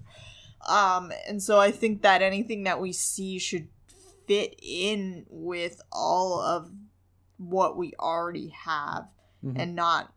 Um, 0.67 1.11
and 1.27 1.43
so 1.43 1.59
I 1.59 1.69
think 1.69 2.01
that 2.01 2.23
anything 2.23 2.63
that 2.63 2.81
we 2.81 2.91
see 2.91 3.37
should 3.37 3.67
fit 4.25 4.55
in 4.63 5.27
with 5.29 5.79
all 5.91 6.39
of 6.39 6.71
what 7.37 7.77
we 7.77 7.93
already 7.99 8.49
have 8.49 9.09
Mhm. 9.43 9.55
and 9.59 9.75
not 9.75 10.11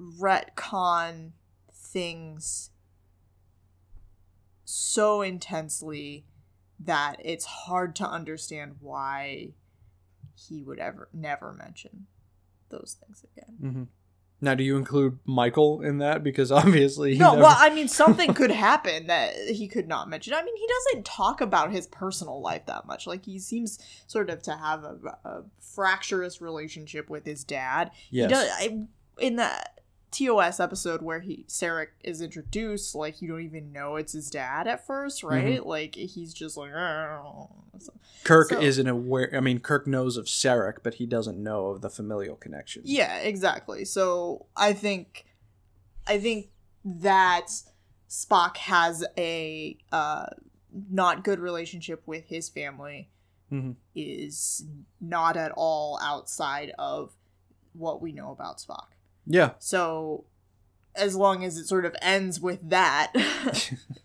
retcon 0.00 1.32
things 1.72 2.70
so 4.64 5.22
intensely 5.22 6.26
that 6.80 7.16
it's 7.24 7.44
hard 7.44 7.96
to 7.96 8.06
understand 8.06 8.76
why 8.80 9.50
he 10.34 10.62
would 10.62 10.78
ever 10.78 11.08
never 11.14 11.52
mention 11.52 12.06
those 12.68 12.96
things 13.02 13.24
again. 13.32 13.56
hmm 13.60 13.82
Now, 14.40 14.54
do 14.54 14.62
you 14.64 14.76
include 14.76 15.18
Michael 15.24 15.80
in 15.80 15.98
that? 15.98 16.22
Because 16.22 16.52
obviously, 16.62 17.14
he 17.14 17.18
no, 17.18 17.30
never- 17.30 17.42
well, 17.44 17.56
I 17.58 17.70
mean, 17.70 17.88
something 17.88 18.34
could 18.34 18.50
happen 18.50 19.06
that 19.06 19.34
he 19.34 19.68
could 19.68 19.88
not 19.88 20.10
mention. 20.10 20.34
I 20.34 20.42
mean, 20.42 20.56
he 20.56 20.66
doesn't 20.66 21.06
talk 21.06 21.40
about 21.40 21.70
his 21.72 21.86
personal 21.86 22.42
life 22.42 22.66
that 22.66 22.86
much. 22.86 23.06
Like, 23.06 23.24
he 23.24 23.38
seems 23.38 23.78
sort 24.06 24.28
of 24.28 24.42
to 24.42 24.52
have 24.56 24.84
a, 24.84 24.96
a 25.24 25.42
fractious 25.60 26.40
relationship 26.42 27.08
with 27.08 27.24
his 27.24 27.44
dad. 27.44 27.92
yes. 28.10 28.28
He 28.28 28.34
does, 28.34 28.48
I, 28.50 28.86
in 29.24 29.36
the 29.36 29.50
TOS 30.18 30.60
episode 30.60 31.02
where 31.02 31.20
he 31.20 31.44
Sarek 31.48 31.88
is 32.04 32.20
introduced, 32.20 32.94
like 32.94 33.20
you 33.20 33.28
don't 33.28 33.42
even 33.42 33.72
know 33.72 33.96
it's 33.96 34.12
his 34.12 34.30
dad 34.30 34.66
at 34.66 34.86
first, 34.86 35.22
right? 35.22 35.64
Like 35.64 35.94
he's 35.94 36.32
just 36.32 36.56
like, 36.56 36.70
Kirk 38.24 38.48
so- 38.50 38.60
isn't 38.60 38.86
aware. 38.88 39.30
I 39.34 39.40
mean, 39.40 39.58
Kirk 39.60 39.86
knows 39.86 40.16
of 40.16 40.26
Sarek, 40.26 40.78
but 40.82 40.94
he 40.94 41.06
doesn't 41.06 41.42
know 41.42 41.66
of 41.68 41.80
the 41.80 41.90
familial 41.90 42.36
connection. 42.36 42.82
yeah, 42.84 43.18
exactly. 43.18 43.84
So 43.84 44.46
I 44.56 44.72
think, 44.72 45.26
I 46.06 46.18
think 46.18 46.48
that 46.84 47.48
Spock 48.08 48.56
has 48.58 49.04
a 49.18 49.76
uh, 49.92 50.26
not 50.90 51.24
good 51.24 51.40
relationship 51.40 52.02
with 52.06 52.26
his 52.28 52.48
family 52.48 53.10
Mhm. 53.52 53.76
is 53.94 54.64
not 55.00 55.36
at 55.36 55.52
all 55.56 55.98
outside 56.02 56.72
of 56.78 57.12
what 57.74 58.00
we 58.02 58.10
know 58.12 58.30
about 58.32 58.58
Spock. 58.58 58.88
Yeah. 59.26 59.52
So 59.58 60.24
as 60.94 61.14
long 61.14 61.44
as 61.44 61.56
it 61.56 61.66
sort 61.66 61.84
of 61.84 61.94
ends 62.00 62.40
with 62.40 62.68
that, 62.70 63.12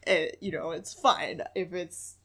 it, 0.05 0.37
you 0.41 0.51
know, 0.51 0.71
it's 0.71 0.93
fine. 0.93 1.41
If 1.55 1.73
it's 1.73 2.17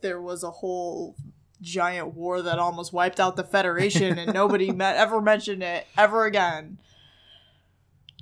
there 0.00 0.20
was 0.20 0.42
a 0.42 0.50
whole 0.50 1.16
giant 1.60 2.14
war 2.14 2.42
that 2.42 2.58
almost 2.58 2.92
wiped 2.92 3.18
out 3.18 3.36
the 3.36 3.44
Federation 3.44 4.18
and 4.18 4.32
nobody 4.34 4.70
me- 4.72 4.84
ever 4.84 5.20
mentioned 5.20 5.62
it 5.62 5.86
ever 5.96 6.24
again. 6.26 6.78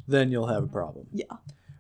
Then 0.07 0.31
you'll 0.31 0.49
have 0.49 0.65
a 0.65 0.69
problem. 0.69 1.07
Yeah. 1.13 1.25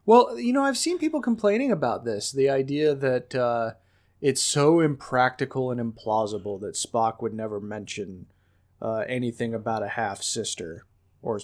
Well, 0.06 0.38
you 0.38 0.52
know, 0.52 0.62
I've 0.62 0.78
seen 0.78 0.98
people 0.98 1.20
complaining 1.20 1.70
about 1.70 2.04
this. 2.04 2.32
The 2.32 2.50
idea 2.50 2.94
that 2.94 3.34
uh, 3.34 3.72
it's 4.20 4.42
so 4.42 4.80
impractical 4.80 5.70
and 5.70 5.80
implausible 5.80 6.60
that 6.60 6.74
Spock 6.74 7.22
would 7.22 7.34
never 7.34 7.60
mention 7.60 8.26
uh, 8.82 9.04
anything 9.08 9.54
about 9.54 9.82
a 9.82 9.88
half 9.88 10.22
sister 10.22 10.84
or 11.22 11.40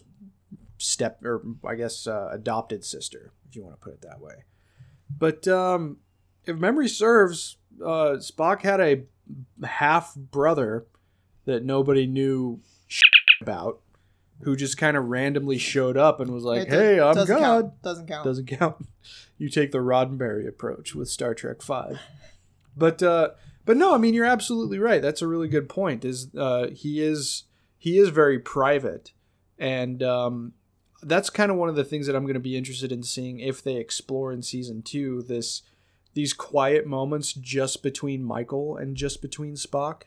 step, 0.81 1.25
or 1.25 1.43
I 1.65 1.75
guess 1.75 2.07
uh, 2.07 2.29
adopted 2.33 2.85
sister, 2.85 3.33
if 3.49 3.57
you 3.57 3.63
want 3.63 3.81
to 3.81 3.81
put 3.81 3.95
it 3.95 4.03
that 4.03 4.21
way. 4.21 4.45
But 5.17 5.47
um, 5.49 5.99
if 6.45 6.57
memory 6.57 6.89
serves, 6.89 7.57
uh, 7.83 8.17
Spock 8.19 8.63
had 8.63 8.81
a 8.81 9.03
half 9.65 10.15
brother 10.15 10.87
that 11.45 11.65
nobody 11.65 12.07
knew 12.07 12.61
about, 13.41 13.81
who 14.43 14.57
just 14.57 14.79
kind 14.79 14.97
of 14.97 15.07
randomly 15.07 15.59
showed 15.59 15.97
up 15.97 16.21
and 16.21 16.31
was 16.31 16.45
like, 16.45 16.63
It 16.63 16.71
"Hey, 16.71 17.01
I'm 17.01 17.15
God." 17.15 17.27
Count. 17.27 17.83
Doesn't 17.83 18.07
count. 18.07 18.25
doesn't 18.25 18.47
count. 18.47 18.77
You 19.39 19.49
take 19.49 19.73
the 19.73 19.79
Roddenberry 19.79 20.47
approach 20.47 20.95
with 20.95 21.09
Star 21.09 21.33
Trek 21.33 21.63
Five, 21.63 21.99
but 22.77 23.03
uh, 23.03 23.31
but 23.65 23.79
no, 23.79 23.95
I 23.95 23.97
mean 23.97 24.13
you're 24.13 24.27
absolutely 24.27 24.79
right. 24.79 25.01
That's 25.01 25.23
a 25.23 25.27
really 25.27 25.49
good 25.49 25.67
point. 25.67 26.05
Is 26.05 26.29
uh, 26.37 26.67
he 26.67 27.01
is 27.01 27.45
he 27.79 27.97
is 27.99 28.11
very 28.11 28.39
private, 28.39 29.13
and 29.59 30.03
um, 30.03 30.53
that's 31.03 31.31
kind 31.31 31.51
of 31.51 31.57
one 31.57 31.69
of 31.69 31.77
the 31.77 31.85
things 31.85 32.07
that 32.07 32.17
I'm 32.17 32.25
going 32.25 32.35
to 32.35 32.41
be 32.41 32.57
interested 32.57 32.93
in 32.93 33.03
seeing 33.03 33.41
if 33.41 33.63
they 33.63 33.77
explore 33.77 34.33
in 34.33 34.43
season 34.43 34.83
two. 34.83 35.23
This 35.23 35.63
these 36.15 36.33
quiet 36.33 36.87
moments 36.87 37.33
just 37.33 37.83
between 37.83 38.25
Michael 38.25 38.77
and 38.77 38.97
just 38.97 39.23
between 39.23 39.55
Spock. 39.55 40.03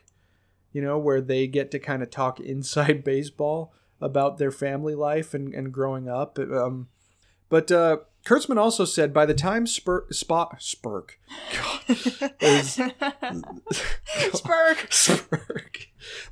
you 0.74 0.82
know, 0.82 0.98
where 0.98 1.22
they 1.22 1.46
get 1.46 1.70
to 1.70 1.78
kind 1.78 2.02
of 2.02 2.10
talk 2.10 2.38
inside 2.40 3.02
baseball 3.02 3.72
about 4.00 4.36
their 4.36 4.50
family 4.50 4.94
life 4.94 5.32
and, 5.32 5.54
and 5.54 5.72
growing 5.72 6.08
up. 6.08 6.38
Um, 6.38 6.88
but 7.48 7.70
uh, 7.72 7.98
Kurtzman 8.26 8.58
also 8.58 8.84
said 8.84 9.14
by 9.14 9.24
the 9.24 9.34
time 9.34 9.66
Spur, 9.66 10.06
Spock, 10.12 10.58
Spurk, 10.58 11.10
is, 12.40 12.76
Spurk. 14.32 14.88
Spurk, 14.90 15.86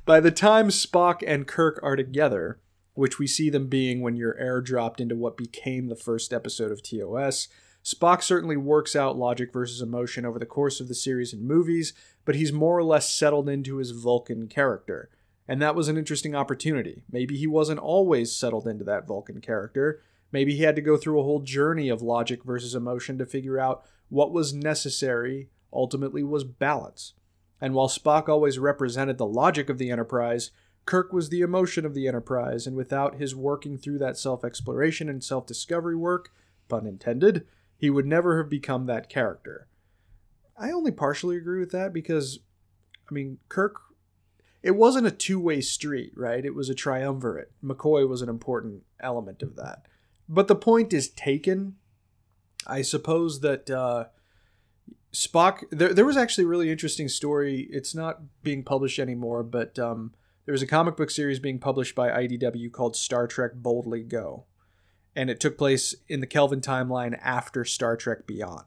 by 0.05 0.19
the 0.19 0.31
time 0.31 0.67
Spock 0.67 1.23
and 1.25 1.47
Kirk 1.47 1.79
are 1.81 1.95
together, 1.95 2.59
which 2.93 3.19
we 3.19 3.27
see 3.27 3.49
them 3.49 3.67
being 3.67 4.01
when 4.01 4.15
you're 4.15 4.37
airdropped 4.39 4.99
into 4.99 5.15
what 5.15 5.37
became 5.37 5.87
the 5.87 5.95
first 5.95 6.31
episode 6.31 6.71
of 6.71 6.83
TOS, 6.83 7.47
Spock 7.83 8.23
certainly 8.23 8.55
works 8.55 8.95
out 8.95 9.17
logic 9.17 9.51
versus 9.51 9.81
emotion 9.81 10.25
over 10.25 10.39
the 10.39 10.45
course 10.45 10.79
of 10.79 10.87
the 10.87 10.95
series 10.95 11.33
and 11.33 11.43
movies, 11.43 11.93
but 12.23 12.35
he's 12.35 12.53
more 12.53 12.77
or 12.77 12.83
less 12.83 13.11
settled 13.11 13.49
into 13.49 13.77
his 13.77 13.91
Vulcan 13.91 14.47
character. 14.47 15.09
And 15.47 15.61
that 15.61 15.75
was 15.75 15.89
an 15.89 15.97
interesting 15.97 16.33
opportunity. 16.33 17.03
Maybe 17.11 17.35
he 17.35 17.47
wasn't 17.47 17.81
always 17.81 18.33
settled 18.33 18.67
into 18.67 18.85
that 18.85 19.05
Vulcan 19.05 19.41
character. 19.41 20.01
Maybe 20.31 20.55
he 20.55 20.63
had 20.63 20.77
to 20.77 20.81
go 20.81 20.95
through 20.95 21.19
a 21.19 21.23
whole 21.23 21.41
journey 21.41 21.89
of 21.89 22.01
logic 22.01 22.45
versus 22.45 22.73
emotion 22.73 23.17
to 23.17 23.25
figure 23.25 23.59
out 23.59 23.83
what 24.07 24.31
was 24.31 24.53
necessary 24.53 25.49
ultimately 25.73 26.23
was 26.23 26.45
balance. 26.45 27.13
And 27.59 27.73
while 27.73 27.89
Spock 27.89 28.29
always 28.29 28.59
represented 28.59 29.17
the 29.17 29.25
logic 29.25 29.69
of 29.69 29.77
the 29.77 29.91
Enterprise, 29.91 30.51
Kirk 30.85 31.13
was 31.13 31.29
the 31.29 31.41
emotion 31.41 31.85
of 31.85 31.93
the 31.93 32.07
Enterprise, 32.07 32.67
and 32.67 32.75
without 32.75 33.15
his 33.15 33.35
working 33.35 33.77
through 33.77 33.99
that 33.99 34.17
self 34.17 34.43
exploration 34.43 35.09
and 35.09 35.23
self 35.23 35.45
discovery 35.45 35.95
work, 35.95 36.31
pun 36.67 36.85
intended, 36.85 37.45
he 37.77 37.89
would 37.89 38.05
never 38.05 38.37
have 38.37 38.49
become 38.49 38.85
that 38.85 39.09
character. 39.09 39.67
I 40.57 40.71
only 40.71 40.91
partially 40.91 41.37
agree 41.37 41.59
with 41.59 41.71
that 41.71 41.93
because, 41.93 42.39
I 43.09 43.13
mean, 43.13 43.39
Kirk, 43.49 43.77
it 44.61 44.75
wasn't 44.75 45.07
a 45.07 45.11
two 45.11 45.39
way 45.39 45.61
street, 45.61 46.13
right? 46.15 46.45
It 46.45 46.55
was 46.55 46.69
a 46.69 46.75
triumvirate. 46.75 47.51
McCoy 47.63 48.07
was 48.07 48.21
an 48.21 48.29
important 48.29 48.83
element 48.99 49.41
of 49.41 49.55
that. 49.55 49.87
But 50.29 50.47
the 50.47 50.55
point 50.55 50.93
is 50.93 51.09
taken. 51.09 51.75
I 52.65 52.81
suppose 52.81 53.41
that 53.41 53.69
uh, 53.69 54.05
Spock, 55.13 55.63
there, 55.69 55.93
there 55.93 56.05
was 56.05 56.15
actually 56.15 56.45
a 56.45 56.47
really 56.47 56.71
interesting 56.71 57.09
story. 57.09 57.67
It's 57.69 57.93
not 57.93 58.21
being 58.41 58.63
published 58.63 58.99
anymore, 58.99 59.43
but 59.43 59.77
um, 59.77 60.13
there 60.45 60.53
was 60.53 60.61
a 60.61 60.67
comic 60.67 60.97
book 60.97 61.11
series 61.11 61.39
being 61.39 61.59
published 61.59 61.95
by 61.95 62.09
IDW 62.09 62.71
called 62.71 62.95
Star 62.95 63.27
Trek 63.27 63.51
Boldly 63.55 64.03
Go. 64.03 64.45
And 65.15 65.29
it 65.29 65.39
took 65.39 65.57
place 65.57 65.93
in 66.07 66.21
the 66.21 66.27
Kelvin 66.27 66.61
timeline 66.61 67.17
after 67.21 67.63
Star 67.63 67.95
Trek 67.95 68.25
Beyond 68.25 68.65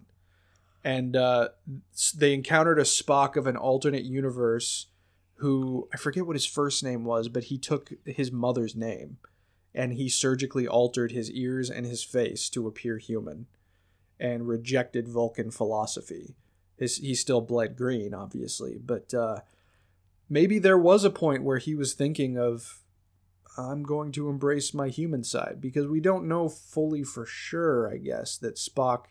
and 0.87 1.17
uh, 1.17 1.49
they 2.17 2.33
encountered 2.33 2.79
a 2.79 2.85
Spock 2.85 3.35
of 3.35 3.49
an 3.49 3.57
alternate 3.57 4.05
universe 4.05 4.87
who 5.39 5.89
I 5.93 5.97
forget 5.97 6.25
what 6.25 6.37
his 6.37 6.47
first 6.47 6.85
name 6.85 7.05
was, 7.05 7.29
but 7.29 7.45
he 7.45 7.59
took 7.59 7.91
his 8.05 8.31
mother's 8.31 8.77
name 8.77 9.17
and 9.75 9.95
he 9.95 10.09
surgically 10.09 10.69
altered 10.69 11.11
his 11.11 11.29
ears 11.33 11.71
and 11.71 11.87
his 11.87 12.05
face 12.05 12.49
to 12.51 12.69
appear 12.69 12.99
human 12.99 13.47
and 14.21 14.47
rejected 14.47 15.09
Vulcan 15.09 15.51
philosophy. 15.51 16.37
His, 16.77 16.99
he 16.99 17.17
still 17.17 17.41
bled 17.41 17.77
green, 17.77 18.15
obviously, 18.15 18.79
but 18.79 19.13
uh, 19.13 19.41
maybe 20.29 20.59
there 20.59 20.79
was 20.79 21.05
a 21.05 21.11
point 21.11 21.43
where 21.43 21.59
he 21.59 21.75
was 21.75 21.95
thinking 21.95 22.39
of 22.39 22.83
I'm 23.59 23.83
going 23.83 24.13
to 24.13 24.29
embrace 24.29 24.75
my 24.75 24.89
human 24.89 25.25
side 25.25 25.59
because 25.61 25.87
we 25.87 26.01
don't 26.01 26.29
know 26.29 26.49
fully 26.49 27.03
for 27.03 27.25
sure, 27.25 27.91
I 27.91 27.97
guess, 27.97 28.37
that 28.39 28.57
Spock 28.57 29.07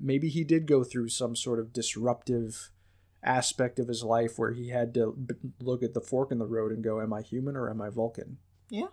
maybe 0.00 0.28
he 0.28 0.44
did 0.44 0.66
go 0.66 0.84
through 0.84 1.08
some 1.08 1.34
sort 1.34 1.58
of 1.58 1.72
disruptive 1.72 2.70
aspect 3.22 3.78
of 3.78 3.88
his 3.88 4.02
life 4.02 4.38
where 4.38 4.52
he 4.52 4.68
had 4.68 4.94
to 4.94 5.12
b- 5.12 5.34
look 5.60 5.82
at 5.82 5.94
the 5.94 6.00
fork 6.00 6.32
in 6.32 6.38
the 6.38 6.46
road 6.46 6.72
and 6.72 6.82
go, 6.82 7.00
"Am 7.00 7.12
I 7.12 7.22
human 7.22 7.56
or 7.56 7.70
am 7.70 7.80
I 7.80 7.88
Vulcan?" 7.88 8.38
Yeah. 8.68 8.88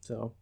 So 0.00 0.34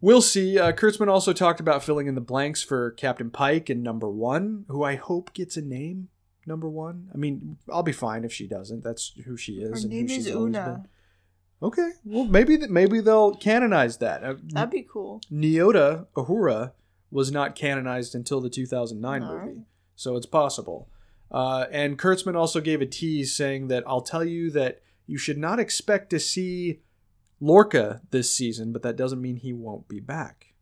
we'll 0.00 0.22
see. 0.22 0.58
Uh, 0.58 0.72
Kurtzman 0.72 1.08
also 1.08 1.32
talked 1.32 1.60
about 1.60 1.82
filling 1.82 2.06
in 2.06 2.14
the 2.14 2.20
blanks 2.20 2.62
for 2.62 2.90
Captain 2.92 3.30
Pike 3.30 3.68
and 3.68 3.82
Number 3.82 4.08
One, 4.08 4.64
who 4.68 4.82
I 4.82 4.96
hope 4.96 5.32
gets 5.32 5.56
a 5.56 5.62
name. 5.62 6.08
Number 6.46 6.68
One. 6.68 7.08
I 7.14 7.16
mean, 7.16 7.56
I'll 7.70 7.82
be 7.82 7.92
fine 7.92 8.24
if 8.24 8.32
she 8.32 8.46
doesn't. 8.48 8.82
That's 8.82 9.12
who 9.24 9.36
she 9.36 9.54
is. 9.54 9.70
Her 9.70 9.74
and 9.76 9.88
name 9.90 10.08
who 10.08 10.14
is 10.14 10.24
she's 10.26 10.34
Una. 10.34 10.84
Okay. 11.62 11.90
Well, 12.04 12.24
maybe 12.24 12.58
th- 12.58 12.70
maybe 12.70 13.00
they'll 13.00 13.34
canonize 13.36 13.98
that. 13.98 14.24
Uh, 14.24 14.34
That'd 14.48 14.70
be 14.70 14.82
cool. 14.90 15.20
Nyota 15.30 16.06
Uhura 16.16 16.72
was 17.10 17.30
not 17.30 17.54
canonized 17.54 18.14
until 18.14 18.40
the 18.40 18.50
2009 18.50 19.22
All 19.22 19.28
movie, 19.34 19.46
right. 19.46 19.56
so 19.94 20.16
it's 20.16 20.26
possible. 20.26 20.88
Uh, 21.30 21.66
and 21.70 21.98
Kurtzman 21.98 22.34
also 22.36 22.60
gave 22.60 22.80
a 22.82 22.86
tease 22.86 23.34
saying 23.36 23.68
that 23.68 23.84
I'll 23.86 24.00
tell 24.02 24.24
you 24.24 24.50
that 24.50 24.82
you 25.06 25.16
should 25.18 25.38
not 25.38 25.60
expect 25.60 26.10
to 26.10 26.18
see 26.18 26.80
Lorca 27.40 28.00
this 28.10 28.34
season, 28.34 28.72
but 28.72 28.82
that 28.82 28.96
doesn't 28.96 29.20
mean 29.20 29.36
he 29.36 29.52
won't 29.52 29.88
be 29.88 30.00
back. 30.00 30.54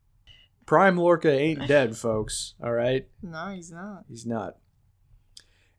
Prime 0.66 0.96
Lorca 0.96 1.30
ain't 1.32 1.66
dead, 1.66 1.96
folks. 1.96 2.54
All 2.62 2.72
right, 2.72 3.08
No, 3.22 3.48
he's 3.48 3.72
not. 3.72 4.04
he's 4.08 4.26
not. 4.26 4.56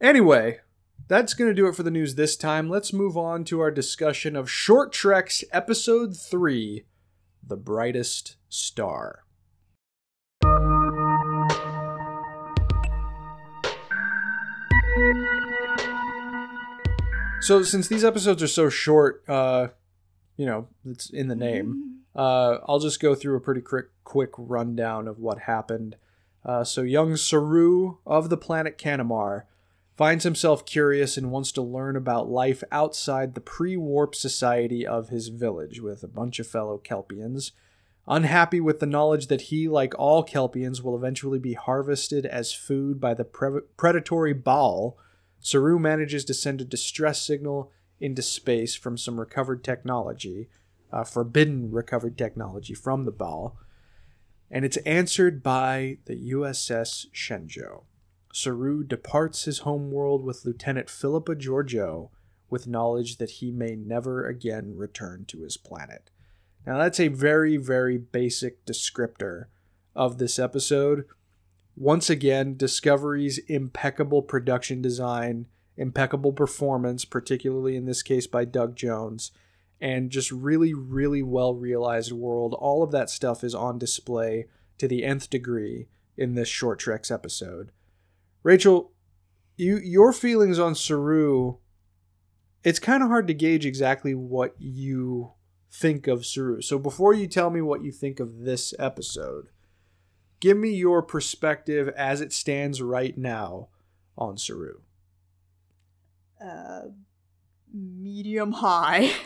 Anyway, 0.02 0.60
that's 1.08 1.36
going 1.36 1.48
to 1.48 1.54
do 1.54 1.68
it 1.68 1.76
for 1.76 1.84
the 1.84 1.92
news 1.92 2.16
this 2.16 2.36
time. 2.36 2.68
Let's 2.68 2.92
move 2.92 3.16
on 3.16 3.44
to 3.46 3.60
our 3.60 3.70
discussion 3.70 4.36
of 4.36 4.50
Short 4.50 4.92
Trek's 4.92 5.44
Episode 5.52 6.18
3 6.18 6.86
The 7.46 7.56
Brightest 7.56 8.36
Star. 8.50 9.20
So, 17.42 17.62
since 17.62 17.88
these 17.88 18.04
episodes 18.04 18.42
are 18.42 18.48
so 18.48 18.70
short, 18.70 19.24
uh, 19.30 19.68
you 20.36 20.48
know, 20.48 20.68
it's 20.84 21.12
in 21.12 21.28
the 21.28 21.36
name, 21.36 22.00
uh, 22.16 22.58
I'll 22.68 22.80
just 22.80 23.00
go 23.00 23.14
through 23.14 23.36
a 23.36 23.42
pretty 23.42 23.62
quick, 23.62 23.90
quick 24.04 24.32
rundown 24.36 25.08
of 25.08 25.20
what 25.20 25.42
happened. 25.42 25.96
Uh, 26.44 26.64
so, 26.64 26.82
young 26.82 27.16
Saru 27.18 27.98
of 28.08 28.32
the 28.32 28.38
planet 28.38 28.80
Kaminar 28.80 29.44
finds 30.02 30.24
himself 30.24 30.66
curious 30.66 31.16
and 31.16 31.30
wants 31.30 31.52
to 31.52 31.62
learn 31.62 31.96
about 31.96 32.28
life 32.28 32.64
outside 32.72 33.36
the 33.36 33.40
pre 33.40 33.78
warp 33.78 34.16
society 34.16 34.84
of 34.84 35.10
his 35.10 35.28
village 35.28 35.80
with 35.80 36.02
a 36.02 36.08
bunch 36.08 36.40
of 36.40 36.48
fellow 36.48 36.82
Kelpians. 36.84 37.52
Unhappy 38.08 38.60
with 38.60 38.80
the 38.80 38.88
knowledge 38.88 39.28
that 39.28 39.42
he, 39.42 39.68
like 39.68 39.94
all 40.00 40.26
Kelpians, 40.26 40.82
will 40.82 40.96
eventually 40.96 41.38
be 41.38 41.54
harvested 41.54 42.26
as 42.26 42.52
food 42.52 43.00
by 43.00 43.14
the 43.14 43.24
pre- 43.24 43.62
predatory 43.78 44.34
Ba'ul, 44.34 44.96
Saru 45.40 45.78
manages 45.78 46.26
to 46.26 46.34
send 46.34 46.62
a 46.62 46.66
distress 46.66 47.22
signal 47.22 47.72
into 48.00 48.24
space 48.24 48.74
from 48.74 48.98
some 48.98 49.20
recovered 49.20 49.64
technology, 49.64 50.50
uh, 50.92 51.04
forbidden 51.04 51.70
recovered 51.70 52.18
technology 52.18 52.74
from 52.74 53.06
the 53.06 53.14
Ba'ul, 53.14 53.54
and 54.50 54.66
it's 54.66 54.78
answered 54.78 55.44
by 55.44 56.00
the 56.06 56.32
USS 56.32 57.06
Shenzhou. 57.14 57.84
Saru 58.34 58.84
departs 58.84 59.46
his 59.46 59.60
homeworld 59.60 60.24
with 60.24 60.46
Lieutenant 60.46 60.90
Philippa 60.90 61.36
Georgiou 61.36 62.10
with 62.50 62.68
knowledge 62.68 63.18
that 63.18 63.32
he 63.32 63.52
may 63.52 63.76
never 63.76 64.28
again 64.28 64.76
return 64.76 65.26
to 65.26 65.42
his 65.42 65.58
planet. 65.58 66.10
Now, 66.66 66.78
that's 66.78 67.00
a 67.00 67.08
very, 67.08 67.58
very 67.58 67.98
basic 67.98 68.66
descriptor 68.66 69.46
of 69.96 70.18
this 70.18 70.38
episode. 70.38 71.06
Once 71.76 72.10
again, 72.10 72.58
Discovery's 72.58 73.40
impeccable 73.48 74.22
production 74.22 74.82
design, 74.82 75.48
impeccable 75.78 76.34
performance, 76.34 77.06
particularly 77.06 77.76
in 77.76 77.86
this 77.86 78.04
case 78.04 78.28
by 78.28 78.46
Doug 78.46 78.76
Jones, 78.76 79.32
and 79.80 80.12
just 80.12 80.32
really, 80.32 80.74
really 80.74 81.24
well 81.24 81.56
realized 81.56 82.12
world. 82.12 82.54
All 82.54 82.84
of 82.84 82.92
that 82.92 83.10
stuff 83.10 83.44
is 83.44 83.56
on 83.56 83.80
display 83.80 84.46
to 84.78 84.88
the 84.88 85.04
nth 85.04 85.30
degree 85.30 85.88
in 86.18 86.36
this 86.36 86.50
Short 86.50 86.78
Treks 86.78 87.10
episode. 87.10 87.72
Rachel, 88.44 88.92
you 89.58 89.78
your 89.78 90.14
feelings 90.14 90.60
on 90.60 90.76
Saru, 90.76 91.58
it's 92.64 92.80
kind 92.80 93.04
of 93.04 93.10
hard 93.10 93.28
to 93.28 93.34
gauge 93.34 93.66
exactly 93.66 94.14
what 94.16 94.56
you 94.60 95.34
think 95.72 96.08
of 96.08 96.26
Saru. 96.26 96.62
So 96.62 96.78
before 96.78 97.14
you 97.14 97.28
tell 97.28 97.50
me 97.50 97.62
what 97.62 97.84
you 97.84 97.92
think 97.92 98.20
of 98.20 98.40
this 98.40 98.74
episode, 98.80 99.50
give 100.40 100.58
me 100.58 100.72
your 100.72 101.02
perspective 101.02 101.90
as 101.90 102.22
it 102.22 102.34
stands 102.34 102.82
right 102.82 103.18
now 103.18 103.70
on 104.18 104.38
Saru. 104.38 104.80
Uh, 106.44 106.82
medium 107.74 108.52
high. 108.54 109.12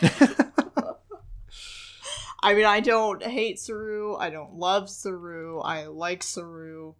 I 2.42 2.54
mean, 2.54 2.66
I 2.66 2.80
don't 2.80 3.22
hate 3.22 3.58
Saru. 3.58 4.14
I 4.16 4.30
don't 4.30 4.54
love 4.54 4.88
Saru. 4.88 5.58
I 5.60 5.86
like 5.86 6.22
Saru. 6.22 6.94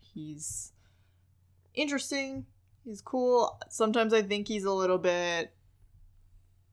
He's 0.00 0.72
interesting. 1.78 2.46
He's 2.84 3.00
cool. 3.00 3.58
Sometimes 3.70 4.12
I 4.12 4.22
think 4.22 4.48
he's 4.48 4.64
a 4.64 4.72
little 4.72 4.98
bit, 4.98 5.52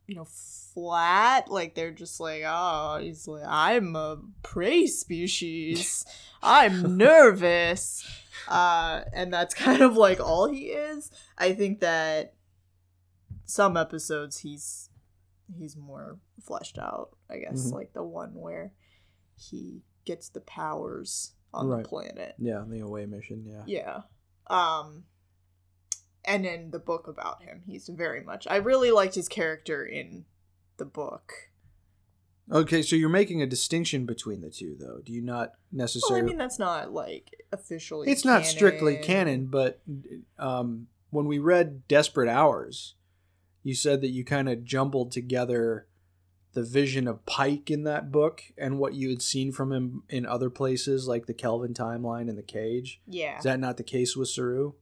you 0.07 0.15
know, 0.15 0.25
flat. 0.73 1.49
Like 1.49 1.75
they're 1.75 1.91
just 1.91 2.19
like, 2.19 2.43
oh, 2.45 2.99
he's 3.01 3.27
like, 3.27 3.43
I'm 3.45 3.95
a 3.95 4.17
prey 4.43 4.87
species. 4.87 6.05
I'm 6.43 6.97
nervous. 6.97 8.07
Uh, 8.47 9.01
and 9.13 9.33
that's 9.33 9.53
kind 9.65 9.81
of 9.81 9.97
like 9.97 10.19
all 10.19 10.47
he 10.49 10.65
is. 10.67 11.11
I 11.37 11.53
think 11.53 11.79
that 11.81 12.33
some 13.45 13.77
episodes 13.77 14.39
he's 14.39 14.89
he's 15.57 15.75
more 15.77 16.17
fleshed 16.41 16.79
out. 16.79 17.09
I 17.29 17.37
guess 17.37 17.67
Mhm. 17.69 17.73
like 17.73 17.93
the 17.93 18.03
one 18.03 18.33
where 18.33 18.73
he 19.37 19.81
gets 20.05 20.29
the 20.29 20.39
powers 20.41 21.33
on 21.53 21.67
Right. 21.67 21.83
the 21.83 21.89
planet. 21.89 22.35
Yeah, 22.39 22.63
the 22.67 22.79
away 22.79 23.05
mission. 23.05 23.43
Yeah. 23.45 23.63
Yeah. 23.65 24.01
Um 24.47 25.05
and 26.23 26.45
in 26.45 26.71
the 26.71 26.79
book 26.79 27.07
about 27.07 27.43
him, 27.43 27.61
he's 27.67 27.87
very 27.87 28.21
much 28.21 28.47
I 28.49 28.57
really 28.57 28.91
liked 28.91 29.15
his 29.15 29.27
character 29.27 29.85
in 29.85 30.25
the 30.77 30.85
book. 30.85 31.33
Okay, 32.51 32.83
so 32.83 32.95
you're 32.95 33.09
making 33.09 33.41
a 33.41 33.47
distinction 33.47 34.05
between 34.05 34.41
the 34.41 34.51
two, 34.51 34.75
though. 34.79 34.99
Do 35.03 35.11
you 35.11 35.21
not 35.21 35.49
Well, 35.49 35.79
necessarily? 35.79 36.21
I 36.21 36.25
mean 36.25 36.37
that's 36.37 36.59
not 36.59 36.91
like 36.91 37.31
officially 37.51 38.09
it's 38.11 38.25
not 38.25 38.45
strictly 38.45 38.97
canon, 38.97 39.47
but 39.47 39.81
um, 40.37 40.87
when 41.09 41.25
we 41.25 41.39
read 41.39 41.87
Desperate 41.87 42.29
Hours, 42.29 42.95
you 43.63 43.73
said 43.73 44.01
that 44.01 44.09
you 44.09 44.23
kind 44.23 44.47
of 44.47 44.63
jumbled 44.63 45.11
together 45.11 45.87
the 46.55 46.63
vision 46.63 47.07
of 47.07 47.25
Pike 47.25 47.69
in 47.69 47.83
that 47.83 48.11
book 48.11 48.41
and 48.57 48.79
what 48.79 48.93
you 48.95 49.09
had 49.09 49.21
seen 49.21 49.51
from 49.51 49.71
him 49.71 50.03
in 50.09 50.25
other 50.25 50.49
places, 50.49 51.05
like 51.07 51.25
the 51.27 51.33
Kelvin 51.33 51.73
timeline 51.73 52.29
and 52.29 52.37
the 52.37 52.43
Cage. 52.43 53.01
Yeah. 53.05 53.37
Is 53.37 53.43
that 53.43 53.59
not 53.59 53.75
the 53.77 53.83
case 53.83 54.15
with 54.15 54.29
Saru? 54.29 54.73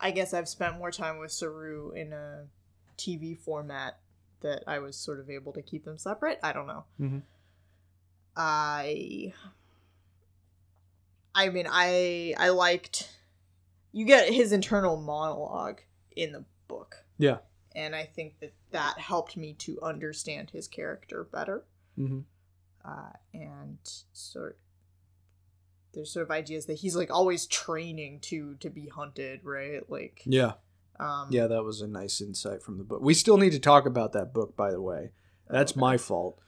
I 0.00 0.10
guess 0.10 0.34
I've 0.34 0.48
spent 0.48 0.78
more 0.78 0.90
time 0.90 1.18
with 1.18 1.30
Saru 1.30 1.92
in 1.92 2.12
a 2.14 2.46
TV 2.96 3.38
format 3.38 3.98
that 4.40 4.64
I 4.66 4.78
was 4.78 4.96
sort 4.96 5.20
of 5.20 5.28
able 5.30 5.52
to 5.52 5.62
keep 5.62 5.84
them 5.84 5.98
separate. 5.98 6.38
I 6.42 6.52
don't 6.52 6.66
know. 6.66 6.84
Mhm. 7.00 7.22
I 8.36 9.32
I 11.34 11.48
mean 11.50 11.66
I 11.70 12.34
I 12.38 12.50
liked 12.50 13.10
you 13.92 14.04
get 14.06 14.32
his 14.32 14.52
internal 14.52 14.96
monologue 14.96 15.80
in 16.14 16.32
the 16.32 16.44
book. 16.68 17.04
Yeah. 17.18 17.38
And 17.76 17.94
I 17.94 18.04
think 18.04 18.40
that 18.40 18.54
that 18.72 18.98
helped 18.98 19.36
me 19.36 19.52
to 19.58 19.78
understand 19.82 20.50
his 20.50 20.66
character 20.66 21.22
better. 21.24 21.64
Mm-hmm. 21.98 22.20
Uh, 22.84 23.12
and 23.34 23.78
sort 24.12 24.58
there's 25.92 26.12
sort 26.12 26.24
of 26.24 26.30
ideas 26.30 26.66
that 26.66 26.74
he's 26.74 26.94
like 26.94 27.10
always 27.10 27.46
training 27.46 28.20
to 28.20 28.54
to 28.56 28.70
be 28.70 28.86
hunted, 28.88 29.40
right? 29.44 29.88
Like 29.90 30.22
Yeah. 30.24 30.52
um 30.98 31.28
Yeah, 31.30 31.46
that 31.48 31.64
was 31.64 31.80
a 31.80 31.86
nice 31.86 32.20
insight 32.20 32.62
from 32.62 32.78
the 32.78 32.84
book. 32.84 33.00
We 33.02 33.14
still 33.14 33.36
need 33.38 33.52
to 33.52 33.58
talk 33.60 33.86
about 33.86 34.12
that 34.12 34.32
book, 34.32 34.56
by 34.56 34.70
the 34.70 34.80
way. 34.80 35.10
That's 35.48 35.72
Okay. 35.72 35.80
my 35.80 35.96
fault. 35.96 36.38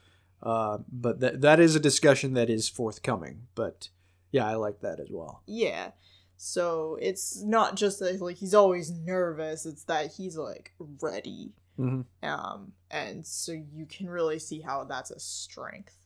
Uh, 0.41 0.79
but 0.91 1.19
that 1.19 1.41
that 1.41 1.59
is 1.59 1.75
a 1.75 1.79
discussion 1.79 2.33
that 2.33 2.49
is 2.49 2.69
forthcoming. 2.69 3.47
But 3.55 3.89
yeah, 4.31 4.45
I 4.47 4.55
like 4.55 4.79
that 4.81 4.99
as 4.99 5.09
well. 5.11 5.41
Yeah. 5.45 5.91
So 6.41 6.97
it's 7.01 7.43
not 7.43 7.75
just 7.75 7.99
that 7.99 8.21
like 8.21 8.37
he's 8.37 8.53
always 8.53 8.91
nervous, 8.91 9.65
it's 9.65 9.83
that 9.83 10.13
he's 10.13 10.37
like 10.37 10.71
ready. 11.01 11.51
Mhm. 11.77 12.05
Um 12.23 12.71
and 12.89 13.27
so 13.27 13.51
you 13.51 13.85
can 13.85 14.09
really 14.09 14.39
see 14.39 14.61
how 14.61 14.85
that's 14.85 15.11
a 15.11 15.19
strength. 15.19 15.97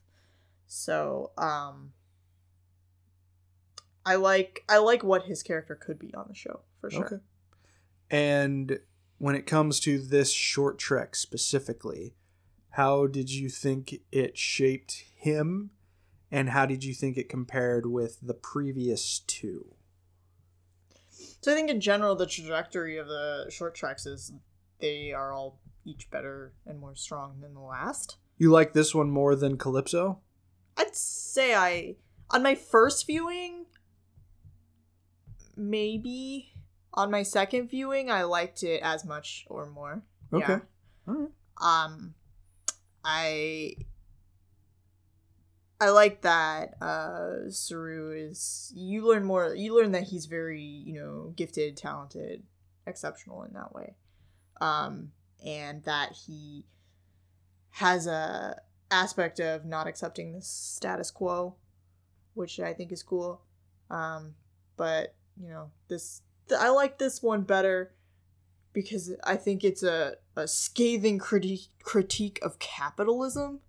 So, 0.66 1.30
um 1.38 1.92
I 4.04 4.16
like 4.16 4.64
I 4.68 4.78
like 4.78 5.04
what 5.04 5.22
his 5.26 5.44
character 5.44 5.76
could 5.76 6.00
be 6.00 6.12
on 6.14 6.26
the 6.28 6.34
show, 6.34 6.62
for 6.80 6.90
sure. 6.90 7.06
Okay. 7.06 7.16
And 8.10 8.80
when 9.18 9.36
it 9.36 9.46
comes 9.46 9.78
to 9.80 10.00
this 10.00 10.32
short 10.32 10.80
trek 10.80 11.14
specifically, 11.14 12.16
how 12.70 13.06
did 13.06 13.30
you 13.30 13.48
think 13.48 14.00
it 14.10 14.36
shaped 14.36 15.04
him, 15.14 15.70
and 16.28 16.50
how 16.50 16.66
did 16.66 16.82
you 16.82 16.92
think 16.92 17.16
it 17.16 17.28
compared 17.28 17.86
with 17.86 18.18
the 18.20 18.34
previous 18.34 19.20
two? 19.20 19.76
So 21.44 21.52
I 21.52 21.56
think 21.56 21.68
in 21.68 21.78
general 21.78 22.16
the 22.16 22.24
trajectory 22.24 22.96
of 22.96 23.06
the 23.06 23.50
Short 23.50 23.74
Treks 23.74 24.06
is 24.06 24.32
they 24.80 25.12
are 25.12 25.30
all 25.30 25.60
each 25.84 26.10
better 26.10 26.54
and 26.64 26.80
more 26.80 26.94
strong 26.94 27.42
than 27.42 27.52
the 27.52 27.60
last. 27.60 28.16
You 28.38 28.50
like 28.50 28.72
this 28.72 28.94
one 28.94 29.10
more 29.10 29.36
than 29.36 29.58
Calypso? 29.58 30.20
I'd 30.78 30.96
say 30.96 31.54
I 31.54 31.96
on 32.30 32.42
my 32.42 32.54
first 32.54 33.06
viewing 33.06 33.66
maybe 35.54 36.54
on 36.94 37.10
my 37.10 37.22
second 37.22 37.68
viewing 37.68 38.10
I 38.10 38.22
liked 38.22 38.62
it 38.62 38.80
as 38.82 39.04
much 39.04 39.44
or 39.50 39.66
more. 39.66 40.02
Okay. 40.32 40.46
Yeah. 40.48 40.60
All 41.06 41.14
right. 41.14 41.30
Um 41.60 42.14
I 43.04 43.74
I 45.80 45.90
like 45.90 46.22
that 46.22 46.80
uh 46.80 47.50
Saru 47.50 48.12
is 48.12 48.72
you 48.74 49.06
learn 49.06 49.24
more 49.24 49.54
you 49.54 49.76
learn 49.76 49.92
that 49.92 50.04
he's 50.04 50.26
very, 50.26 50.60
you 50.60 50.94
know, 50.94 51.32
gifted, 51.36 51.76
talented, 51.76 52.44
exceptional 52.86 53.42
in 53.42 53.52
that 53.54 53.74
way. 53.74 53.96
Um 54.60 55.12
and 55.44 55.82
that 55.84 56.12
he 56.12 56.64
has 57.70 58.06
a 58.06 58.60
aspect 58.90 59.40
of 59.40 59.64
not 59.64 59.86
accepting 59.86 60.32
the 60.32 60.40
status 60.42 61.10
quo, 61.10 61.56
which 62.34 62.60
I 62.60 62.72
think 62.72 62.92
is 62.92 63.02
cool. 63.02 63.42
Um 63.90 64.34
but, 64.76 65.14
you 65.40 65.48
know, 65.48 65.70
this 65.88 66.22
th- 66.48 66.60
I 66.60 66.68
like 66.70 66.98
this 66.98 67.22
one 67.22 67.42
better 67.42 67.92
because 68.72 69.12
I 69.24 69.36
think 69.36 69.64
it's 69.64 69.82
a, 69.82 70.16
a 70.36 70.46
scathing 70.46 71.18
critique 71.18 71.68
critique 71.82 72.38
of 72.42 72.58
capitalism. 72.58 73.60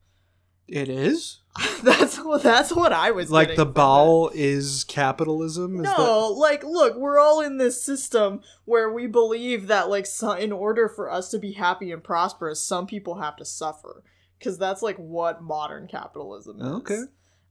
It 0.68 0.90
is 0.90 1.42
that's 1.84 2.18
what 2.18 2.44
that's 2.44 2.74
what 2.74 2.92
I 2.92 3.12
was 3.12 3.32
like 3.32 3.56
the 3.56 3.66
it. 3.66 3.74
Ba'ul 3.74 4.32
is 4.34 4.84
capitalism. 4.84 5.78
Is 5.78 5.84
No, 5.84 6.28
like 6.38 6.64
look, 6.66 6.98
we're 6.98 7.18
all 7.18 7.40
in 7.40 7.58
this 7.58 7.82
system 7.82 8.42
where 8.66 8.92
we 8.92 9.08
believe 9.08 9.68
that 9.68 9.90
like 9.90 10.06
so, 10.06 10.32
in 10.32 10.52
order 10.52 10.90
for 10.90 11.10
us 11.10 11.30
to 11.30 11.40
be 11.40 11.54
happy 11.54 11.92
and 11.94 12.04
prosperous, 12.04 12.60
some 12.60 12.88
people 12.88 13.22
have 13.22 13.38
to 13.38 13.46
suffer 13.46 14.04
because 14.38 14.58
that's 14.58 14.82
like 14.82 14.98
what 14.98 15.42
modern 15.42 15.88
capitalism 15.88 16.60
is. 16.60 16.68
Okay. 16.68 17.02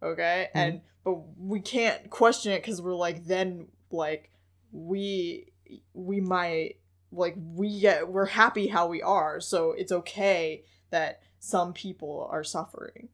Okay, 0.03 0.49
Mhm. 0.55 0.59
and 0.59 0.81
but 1.03 1.15
we 1.39 1.61
can't 1.61 2.11
question 2.11 2.53
it 2.53 2.61
because 2.61 2.83
we're 2.83 2.95
like 2.95 3.25
then 3.25 3.69
like 3.91 4.31
we 4.71 5.47
we 5.95 6.21
might 6.21 6.77
like 7.11 7.37
we 7.39 7.81
get 7.81 8.09
we're 8.09 8.27
happy 8.27 8.67
how 8.67 8.87
we 8.87 9.01
are, 9.01 9.41
so 9.41 9.73
it's 9.73 9.93
okay 9.93 10.65
that 10.91 11.21
some 11.45 11.73
people 11.73 12.27
are 12.31 12.45
suffering. 12.45 13.09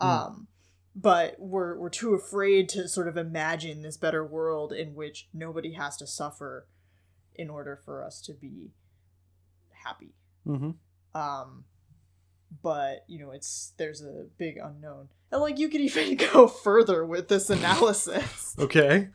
Mm. 0.00 0.06
Um 0.06 0.48
but 0.94 1.36
we're 1.38 1.78
we're 1.78 1.90
too 1.90 2.14
afraid 2.14 2.68
to 2.70 2.88
sort 2.88 3.06
of 3.08 3.16
imagine 3.16 3.82
this 3.82 3.96
better 3.98 4.24
world 4.24 4.72
in 4.72 4.94
which 4.94 5.28
nobody 5.34 5.72
has 5.74 5.96
to 5.98 6.06
suffer 6.06 6.66
in 7.34 7.50
order 7.50 7.78
for 7.84 8.02
us 8.04 8.20
to 8.22 8.32
be 8.32 8.70
happy 9.84 10.14
Mm-hmm. 10.46 10.70
um 11.20 11.64
but 12.62 13.04
you 13.08 13.18
know 13.18 13.30
it's 13.32 13.72
there's 13.76 14.00
a 14.00 14.26
big 14.38 14.56
unknown 14.56 15.08
and 15.30 15.40
like 15.42 15.58
you 15.58 15.68
could 15.68 15.80
even 15.88 16.16
go 16.16 16.46
further 16.46 17.04
with 17.04 17.28
this 17.28 17.50
analysis 17.50 18.54
Okay. 18.58 19.08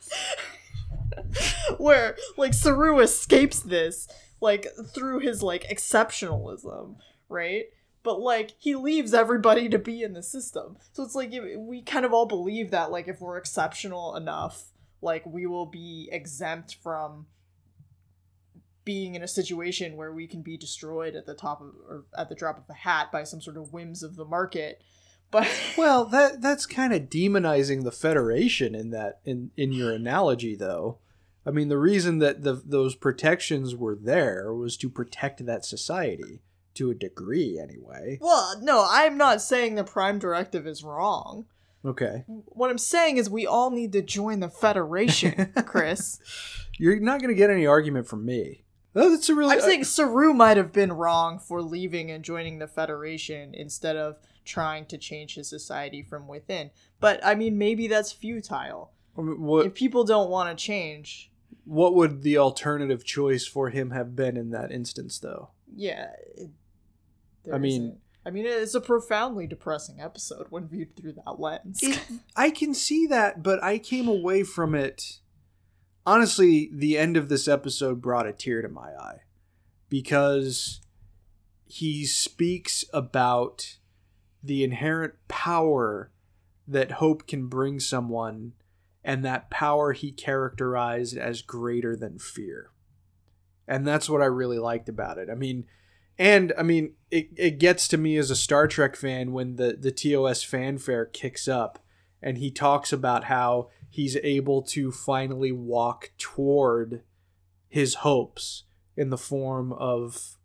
where 1.78 2.16
like 2.38 2.54
Saru 2.54 3.00
escapes 3.00 3.62
this 3.62 4.08
like 4.40 4.68
through 4.94 5.20
his 5.20 5.42
like 5.44 5.64
exceptionalism, 5.70 6.96
right? 7.30 7.66
But 8.04 8.20
like 8.20 8.56
he 8.58 8.76
leaves 8.76 9.14
everybody 9.14 9.70
to 9.70 9.78
be 9.78 10.02
in 10.02 10.14
the 10.14 10.24
system. 10.24 10.78
So 10.94 11.04
it's 11.04 11.16
like 11.16 11.32
we 11.58 11.82
kind 11.82 12.06
of 12.06 12.14
all 12.14 12.26
believe 12.26 12.72
that 12.72 12.92
like 12.92 13.08
if 13.08 13.22
we're 13.22 13.38
exceptional 13.38 14.16
enough, 14.16 14.64
like 15.02 15.26
we 15.26 15.46
will 15.46 15.68
be 15.68 16.10
exempt 16.12 16.78
from 16.82 17.28
being 18.84 19.14
in 19.14 19.22
a 19.22 19.28
situation 19.28 19.96
where 19.96 20.12
we 20.12 20.26
can 20.28 20.42
be 20.42 20.58
destroyed 20.58 21.16
at 21.16 21.26
the 21.26 21.36
top 21.36 21.62
of 21.62 21.74
or 21.88 22.06
at 22.18 22.30
the 22.30 22.36
drop 22.36 22.58
of 22.58 22.70
a 22.70 22.74
hat 22.74 23.12
by 23.12 23.24
some 23.24 23.42
sort 23.42 23.58
of 23.58 23.72
whims 23.72 24.02
of 24.02 24.16
the 24.16 24.26
market. 24.26 24.82
But 25.30 25.48
Well, 25.78 26.06
that 26.06 26.42
that's 26.42 26.66
kind 26.66 26.94
of 26.94 27.04
demonizing 27.04 27.84
the 27.84 27.92
Federation 27.92 28.74
in 28.74 28.90
that 28.92 29.20
in 29.26 29.52
in 29.56 29.72
your 29.72 29.92
analogy, 29.92 30.56
though. 30.56 30.98
I 31.46 31.52
mean, 31.52 31.70
the 31.70 31.78
reason 31.78 32.20
that 32.20 32.44
the 32.44 32.54
those 32.54 32.96
protections 32.96 33.76
were 33.76 33.96
there 33.96 34.54
was 34.54 34.78
to 34.78 34.90
protect 34.90 35.46
that 35.46 35.66
society 35.66 36.42
to 36.76 36.92
a 36.92 36.96
degree, 36.96 37.60
anyway. 37.62 38.18
well, 38.22 38.56
no, 38.62 38.86
I'm 38.90 39.18
not 39.18 39.42
saying 39.42 39.76
the 39.76 39.84
prime 39.84 40.20
directive 40.20 40.66
is 40.68 40.84
wrong. 40.84 41.46
Okay, 41.84 42.24
What 42.28 42.70
I'm 42.70 42.78
saying 42.78 43.18
is 43.18 43.28
we 43.30 43.48
all 43.48 43.72
need 43.72 43.92
to 43.94 44.02
join 44.04 44.40
the 44.40 44.50
Federation, 44.50 45.52
Chris. 45.66 46.20
you're 46.78 47.00
not 47.00 47.20
going 47.20 47.34
to 47.34 47.38
get 47.38 47.50
any 47.50 47.66
argument 47.66 48.08
from 48.08 48.24
me. 48.24 48.64
Oh, 48.96 49.10
that's 49.10 49.30
a 49.30 49.36
really. 49.36 49.54
I'm 49.54 49.60
uh, 49.60 49.64
saying 49.64 49.84
Saru 49.86 50.34
might 50.34 50.58
have 50.58 50.72
been 50.74 50.94
wrong 50.94 51.40
for 51.40 51.62
leaving 51.62 52.12
and 52.12 52.24
joining 52.24 52.60
the 52.60 52.68
Federation 52.68 53.56
instead 53.56 53.96
of 53.96 54.20
trying 54.46 54.86
to 54.88 54.98
change 54.98 55.36
his 55.36 55.48
society 55.50 56.04
from 56.04 56.28
within. 56.28 56.70
But 57.00 57.20
I 57.26 57.34
mean, 57.36 57.58
maybe 57.58 57.88
that's 57.88 58.12
futile. 58.12 58.92
I 59.18 59.22
mean, 59.22 59.42
what 59.42 59.66
If 59.66 59.74
people 59.74 60.04
don't 60.04 60.30
want 60.30 60.56
to 60.56 60.62
change, 60.64 61.32
what 61.66 61.96
would 61.96 62.22
the 62.22 62.38
alternative 62.38 63.04
choice 63.06 63.46
for 63.48 63.70
him 63.70 63.90
have 63.92 64.16
been 64.16 64.38
in 64.38 64.52
that 64.52 64.72
instance, 64.72 65.18
though? 65.20 65.50
yeah. 65.76 66.10
There 67.44 67.56
I 67.56 67.58
mean- 67.58 67.82
isn't- 67.84 67.98
I 68.24 68.30
mean, 68.30 68.46
it's 68.46 68.76
a 68.76 68.82
profoundly 68.82 69.48
depressing 69.48 70.00
episode 70.00 70.46
when 70.52 70.68
viewed 70.68 70.96
through 70.96 71.14
that 71.14 71.40
lens. 71.40 71.80
It, 71.82 72.00
I 72.36 72.52
can 72.52 72.76
see 72.76 73.08
that, 73.08 73.42
but 73.42 73.64
I 73.64 73.80
came 73.80 74.08
away 74.08 74.44
from 74.44 74.76
it. 74.76 75.18
Honestly, 76.06 76.70
the 76.72 77.00
end 77.00 77.18
of 77.18 77.30
this 77.30 77.48
episode 77.48 78.00
brought 78.00 78.28
a 78.28 78.32
tear 78.34 78.62
to 78.62 78.70
my 78.70 78.92
eye 78.96 79.22
because 79.90 80.82
he 81.66 82.06
speaks 82.06 82.86
about 82.94 83.78
the 84.44 84.64
inherent 84.64 85.14
power 85.28 86.12
that 86.68 86.92
hope 86.94 87.28
can 87.28 87.48
bring 87.48 87.80
someone 87.80 88.54
and 89.04 89.26
that 89.26 89.50
power 89.50 89.94
he 89.94 90.12
characterized 90.12 91.18
as 91.18 91.42
greater 91.42 91.96
than 91.96 92.20
fear. 92.20 92.70
And 93.68 93.88
that's 93.88 94.10
what 94.10 94.22
I 94.22 94.26
really 94.26 94.60
liked 94.60 94.90
about 94.90 95.18
it. 95.18 95.28
I 95.30 95.34
mean, 95.36 95.66
and 96.18 96.54
I 96.58 96.64
mean, 96.64 96.94
it, 97.10 97.30
it 97.36 97.60
gets 97.60 97.88
to 97.90 97.98
me 97.98 98.18
as 98.18 98.30
a 98.30 98.36
Star 98.36 98.68
Trek 98.68 98.96
fan 98.96 99.32
when 99.32 99.56
the, 99.56 99.74
the 99.74 99.92
TOS 99.92 100.44
fanfare 100.44 101.06
kicks 101.06 101.48
up 101.48 101.80
and 102.22 102.38
he 102.38 102.52
talks 102.52 102.94
about 102.94 103.26
how 103.26 103.70
he's 103.90 104.16
able 104.18 104.62
to 104.62 104.92
finally 104.92 105.52
walk 105.52 106.12
toward 106.18 107.04
his 107.68 107.96
hopes 107.96 108.64
in 108.96 109.10
the 109.10 109.18
form 109.18 109.74
of 109.74 110.38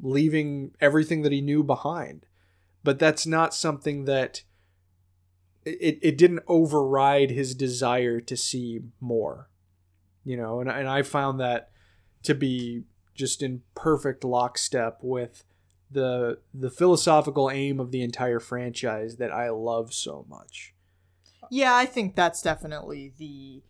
leaving 0.00 0.72
everything 0.80 1.22
that 1.22 1.32
he 1.32 1.40
knew 1.40 1.62
behind. 1.62 2.26
But 2.82 2.98
that's 2.98 3.26
not 3.26 3.54
something 3.54 4.04
that 4.04 4.42
it, 5.64 5.98
it 6.02 6.18
didn't 6.18 6.44
override 6.46 7.30
his 7.30 7.54
desire 7.54 8.20
to 8.20 8.36
see 8.36 8.80
more. 9.00 9.48
You 10.24 10.36
know, 10.36 10.60
and, 10.60 10.70
and 10.70 10.88
I 10.88 11.02
found 11.02 11.40
that 11.40 11.70
to 12.22 12.34
be 12.34 12.84
just 13.14 13.42
in 13.42 13.62
perfect 13.74 14.24
lockstep 14.24 14.98
with 15.02 15.44
the 15.90 16.38
the 16.52 16.70
philosophical 16.70 17.50
aim 17.50 17.78
of 17.80 17.90
the 17.90 18.02
entire 18.02 18.40
franchise 18.40 19.16
that 19.16 19.32
I 19.32 19.50
love 19.50 19.92
so 19.92 20.26
much. 20.28 20.74
Yeah, 21.50 21.74
I 21.74 21.86
think 21.86 22.14
that's 22.16 22.42
definitely 22.42 23.12
the 23.16 23.62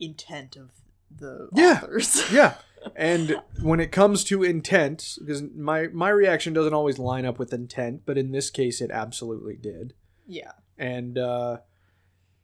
intent 0.00 0.56
of 0.56 0.70
the 1.14 1.48
Yeah. 1.54 1.80
authors. 1.82 2.22
Yeah. 2.32 2.54
And 2.96 3.36
when 3.60 3.78
it 3.78 3.92
comes 3.92 4.24
to 4.24 4.42
intent, 4.42 5.18
because 5.20 5.42
my 5.54 5.88
my 5.88 6.08
reaction 6.08 6.54
doesn't 6.54 6.72
always 6.72 6.98
line 6.98 7.26
up 7.26 7.38
with 7.38 7.52
intent, 7.52 8.02
but 8.06 8.16
in 8.16 8.30
this 8.32 8.48
case 8.48 8.80
it 8.80 8.90
absolutely 8.90 9.54
did. 9.56 9.92
yeah. 10.26 10.52
and 10.78 11.18
uh, 11.18 11.58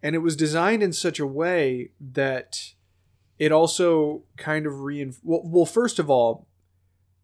and 0.03 0.15
it 0.15 0.19
was 0.19 0.37
designed 0.37 0.83
in 0.83 0.93
such 0.93 1.19
a 1.19 1.27
way 1.27 1.93
that 1.99 2.75
it 3.38 3.53
also 3.53 4.22
kind 4.37 4.66
of 4.66 4.75
reinf- 4.75 5.20
well, 5.22 5.42
well 5.44 5.66
first 5.66 5.99
of 5.99 6.09
all 6.11 6.46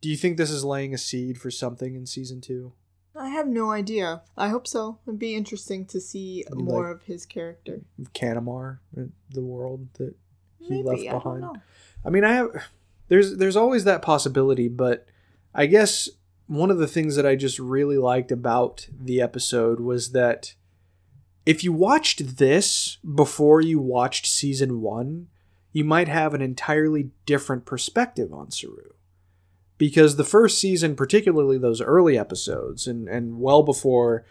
do 0.01 0.09
you 0.09 0.17
think 0.17 0.37
this 0.37 0.51
is 0.51 0.65
laying 0.65 0.93
a 0.93 0.99
seed 0.99 1.39
for 1.39 1.51
something 1.51 1.95
in 1.95 2.07
season 2.07 2.41
two 2.41 2.73
I 3.15 3.29
have 3.29 3.47
no 3.47 3.71
idea. 3.71 4.23
I 4.39 4.49
hope 4.49 4.67
so. 4.67 4.99
It'd 5.07 5.19
be 5.19 5.35
interesting 5.35 5.85
to 5.87 6.01
see 6.01 6.47
You 6.51 6.57
more 6.65 6.87
like- 6.89 6.97
of 6.97 7.03
his 7.03 7.27
character. 7.27 7.83
Kaminar, 8.15 8.79
uh, 8.97 9.03
the 9.31 9.43
world 9.43 9.89
that 9.99 10.15
he 10.59 10.83
Maybe, 10.83 10.83
left 10.83 11.07
I 11.09 11.13
behind. 11.13 11.41
know. 11.43 11.57
I 12.07 12.09
mean, 12.11 12.25
I 12.25 12.33
have 12.33 12.49
there's 13.09 13.37
there's 13.37 13.55
always 13.55 13.85
that 13.85 14.01
possibility, 14.01 14.69
but 14.69 15.07
I 15.55 15.67
guess 15.67 16.09
one 16.47 16.71
of 16.71 16.79
the 16.79 16.87
things 16.87 17.15
that 17.17 17.27
I 17.27 17.37
just 17.37 17.59
really 17.59 17.99
liked 17.99 18.33
about 18.33 18.89
the 18.99 19.21
episode 19.21 19.79
was 19.79 20.13
that 20.13 20.55
if 21.45 21.63
you 21.63 21.71
watched 21.71 22.39
this 22.39 22.97
before 23.15 23.61
you 23.61 23.79
watched 23.79 24.25
season 24.27 24.81
1, 24.81 25.29
you 25.73 25.85
might 25.85 26.09
have 26.09 26.35
an 26.35 26.43
entirely 26.43 27.11
different 27.27 27.65
perspective 27.65 28.33
on 28.33 28.51
Saru. 28.51 28.93
Because 29.79 30.17
the 30.17 30.25
first 30.25 30.59
season, 30.59 30.95
particularly 30.95 31.59
those 31.59 31.81
early 31.81 32.17
episodes 32.17 32.87
and 32.87 33.09
and 33.09 33.41
well 33.41 33.63
before 33.63 34.25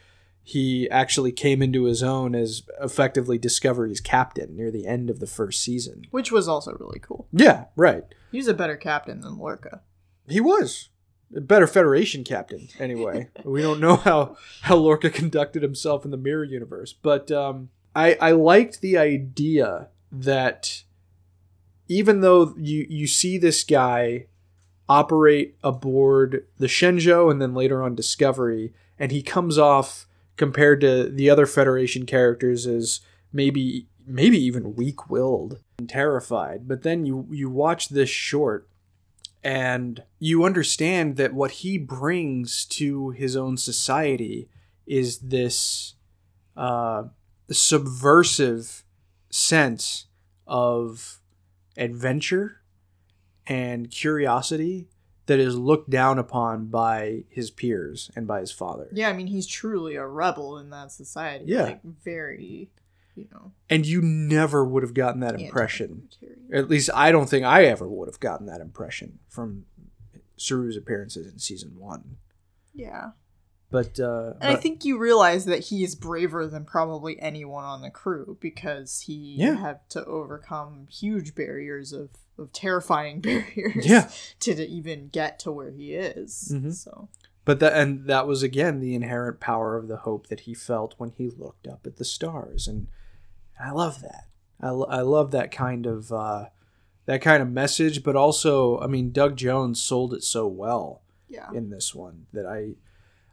he 0.44 0.90
actually 0.90 1.32
came 1.32 1.62
into 1.62 1.84
his 1.84 2.02
own 2.02 2.34
as 2.34 2.64
effectively 2.82 3.38
Discovery's 3.38 4.02
captain 4.02 4.56
near 4.56 4.72
the 4.72 4.88
end 4.88 5.10
of 5.10 5.20
the 5.20 5.28
first 5.28 5.62
season. 5.62 6.06
Which 6.12 6.32
was 6.32 6.48
also 6.48 6.76
really 6.80 7.00
cool. 7.00 7.28
Yeah, 7.32 7.66
right. 7.76 8.04
He 8.32 8.38
was 8.38 8.48
a 8.48 8.54
better 8.54 8.76
captain 8.76 9.22
than 9.22 9.38
Lorca. 9.38 9.82
He 10.28 10.42
was 10.42 10.90
a 11.36 11.42
better 11.42 11.68
Federation 11.68 12.24
captain. 12.24 12.70
Anyway, 12.80 13.30
we 13.44 13.62
don't 13.62 13.80
know 13.80 13.96
how 13.98 14.38
how 14.62 14.78
Lorca 14.78 15.10
conducted 15.10 15.64
himself 15.64 16.06
in 16.06 16.12
the 16.12 16.18
Mirror 16.18 16.46
Universe, 16.46 16.94
but 16.94 17.32
um, 17.32 17.70
I 17.96 18.18
I 18.20 18.32
liked 18.32 18.82
the 18.82 18.98
idea 18.98 19.90
that 20.12 20.84
even 21.92 22.22
though 22.22 22.56
you 22.58 22.86
you 22.90 23.06
see 23.06 23.38
this 23.38 23.66
guy 23.66 24.28
operate 24.88 25.58
aboard 25.62 26.48
the 26.58 26.68
Shenzhou 26.68 27.30
and 27.30 27.42
then 27.42 27.54
later 27.54 27.84
on 27.84 27.96
Discovery, 27.96 28.74
and 28.98 29.12
he 29.12 29.22
comes 29.22 29.58
off 29.58 30.08
compared 30.38 30.80
to 30.82 31.10
the 31.10 31.30
other 31.30 31.46
Federation 31.46 32.06
characters 32.06 32.66
as 32.66 33.02
maybe 33.34 33.88
maybe 34.08 34.38
even 34.38 34.76
weak-willed 34.76 35.60
and 35.80 35.90
terrified. 35.90 36.66
But 36.66 36.84
then 36.84 37.06
you 37.06 37.28
you 37.30 37.50
watch 37.50 37.90
this 37.90 38.10
short 38.10 38.70
and 39.44 40.04
you 40.18 40.46
understand 40.46 41.18
that 41.18 41.34
what 41.34 41.52
he 41.52 41.78
brings 41.78 42.64
to 42.68 43.10
his 43.10 43.36
own 43.36 43.58
society 43.58 44.48
is 44.86 45.20
this 45.20 45.96
uh, 46.56 47.04
subversive 47.50 48.86
sense 49.30 50.06
of 50.48 51.21
adventure 51.78 52.62
and 53.48 53.90
curiosity 53.90 54.88
that 55.26 55.40
is 55.40 55.56
looked 55.58 55.90
down 55.90 56.20
upon 56.20 56.68
by 56.68 57.24
his 57.30 57.52
peers 57.52 58.12
and 58.16 58.28
by 58.28 58.40
his 58.40 58.52
father. 58.52 58.88
Yeah, 58.92 59.10
I 59.10 59.14
mean, 59.14 59.28
he's 59.28 59.48
truly 59.48 59.96
a 59.96 60.06
rebel 60.06 60.58
in 60.58 60.70
that 60.72 60.92
society. 60.92 61.46
Yeah. 61.48 61.64
Like, 61.64 61.84
very, 61.84 62.70
you 63.16 63.28
know, 63.32 63.52
And 63.70 63.86
you 63.86 64.02
never 64.02 64.66
would 64.66 64.84
have 64.84 64.94
gotten 64.94 65.22
that 65.22 65.40
impression. 65.40 66.10
At 66.52 66.70
least 66.70 66.90
I 66.94 67.12
don't 67.12 67.30
think 67.30 67.46
I 67.46 67.66
ever 67.66 67.88
would 67.88 68.08
have 68.08 68.20
gotten 68.20 68.48
that 68.48 68.62
impression 68.62 69.20
from 69.30 69.66
Saru's 70.38 70.76
appearances 70.76 71.32
in 71.32 71.40
season 71.40 71.76
one. 71.78 72.18
Yeah. 72.74 73.12
But 73.72 74.00
uh, 74.00 74.34
And 74.42 74.52
I 74.52 74.56
think 74.58 74.84
you 74.86 74.98
realize 75.00 75.46
that 75.46 75.60
he 75.66 75.84
is 75.84 75.96
braver 75.96 76.46
than 76.46 76.66
probably 76.66 77.20
anyone 77.22 77.64
on 77.64 77.82
the 77.82 77.90
crew 77.90 78.38
because 78.42 79.02
he 79.02 79.36
Yeah. 79.38 79.56
had 79.56 79.90
to 79.92 80.06
overcome 80.06 80.88
huge 80.92 81.34
barriers 81.36 81.94
of, 81.94 82.10
of 82.38 82.52
terrifying 82.52 83.22
barriers 83.22 83.86
Yeah. 83.88 84.10
to, 84.42 84.54
to 84.56 84.68
even 84.68 85.08
get 85.08 85.40
to 85.40 85.52
where 85.54 85.72
he 85.72 85.94
is. 85.96 86.52
Mhm. 86.54 86.74
So 86.74 87.08
But 87.46 87.60
that 87.62 87.74
and 87.74 88.06
that 88.08 88.28
was 88.28 88.44
again 88.44 88.82
the 88.82 88.94
inherent 88.94 89.40
power 89.40 89.78
of 89.78 89.88
the 89.88 89.98
hope 89.98 90.28
that 90.28 90.42
he 90.42 90.54
felt 90.54 90.96
when 90.98 91.12
he 91.12 91.30
looked 91.30 91.66
up 91.66 91.88
at 91.88 91.96
the 91.96 92.06
stars, 92.06 92.68
and 92.68 92.88
I 93.60 93.72
love 93.72 94.02
that. 94.02 94.26
I, 94.60 94.70
lo- 94.72 94.88
I 94.90 95.02
love 95.02 95.32
that 95.32 95.50
kind 95.52 95.86
of 95.88 96.12
uh, 96.12 96.50
that 97.06 97.22
kind 97.22 97.42
of 97.42 97.50
message, 97.50 98.04
but 98.04 98.16
also, 98.16 98.80
I 98.80 98.88
mean, 98.88 99.12
Doug 99.12 99.36
Jones 99.38 99.82
sold 99.82 100.14
it 100.14 100.24
so 100.24 100.46
well 100.46 101.02
yeah. 101.30 101.50
in 101.54 101.70
this 101.72 101.96
one 101.96 102.28
that 102.34 102.46
I 102.46 102.76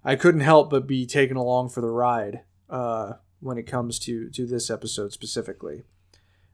I 0.04 0.16
couldn't 0.16 0.40
help 0.40 0.70
but 0.70 0.86
be 0.86 1.06
taken 1.06 1.36
along 1.36 1.70
for 1.70 1.80
the 1.80 1.90
ride 1.90 2.42
uh, 2.70 3.14
when 3.40 3.58
it 3.58 3.66
comes 3.66 3.98
to 4.00 4.30
to 4.30 4.46
this 4.46 4.70
episode 4.70 5.12
specifically. 5.12 5.82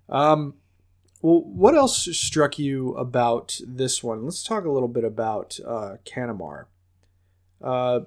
Um, 0.08 0.54
well, 1.22 1.42
what 1.42 1.74
else 1.74 2.06
struck 2.16 2.58
you 2.58 2.94
about 2.96 3.58
this 3.66 4.02
one? 4.02 4.24
Let's 4.24 4.42
talk 4.42 4.64
a 4.64 4.70
little 4.70 4.88
bit 4.88 5.04
about 5.04 5.58
uh, 5.66 5.96
Kaminar. 6.04 6.66
Uh, 7.62 8.00